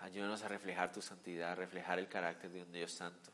[0.00, 3.30] Ayúdanos a reflejar tu santidad, a reflejar el carácter de un Dios santo.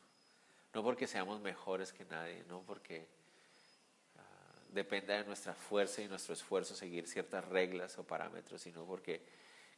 [0.77, 3.07] No porque seamos mejores que nadie, no porque
[4.19, 9.23] ah, dependa de nuestra fuerza y nuestro esfuerzo seguir ciertas reglas o parámetros, sino porque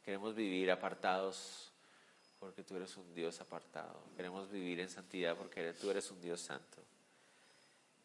[0.03, 1.71] queremos vivir apartados
[2.37, 4.03] porque tú eres un Dios apartado.
[4.17, 6.83] Queremos vivir en santidad porque tú eres un Dios santo.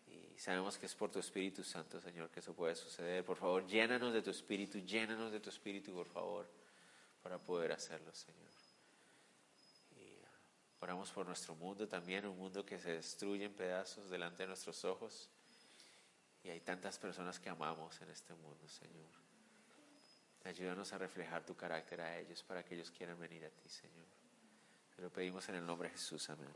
[0.06, 3.24] Y sabemos que es por tu Espíritu Santo, Señor, que eso puede suceder.
[3.24, 6.46] Por favor, llénanos de tu Espíritu, llénanos de tu Espíritu, por favor,
[7.24, 8.53] para poder hacerlo, Señor.
[10.84, 14.84] Oramos por nuestro mundo también, un mundo que se destruye en pedazos delante de nuestros
[14.84, 15.30] ojos.
[16.42, 19.08] Y hay tantas personas que amamos en este mundo, Señor.
[20.44, 24.04] Ayúdanos a reflejar tu carácter a ellos para que ellos quieran venir a ti, Señor.
[24.94, 26.28] Te lo pedimos en el nombre de Jesús.
[26.28, 26.50] Amén.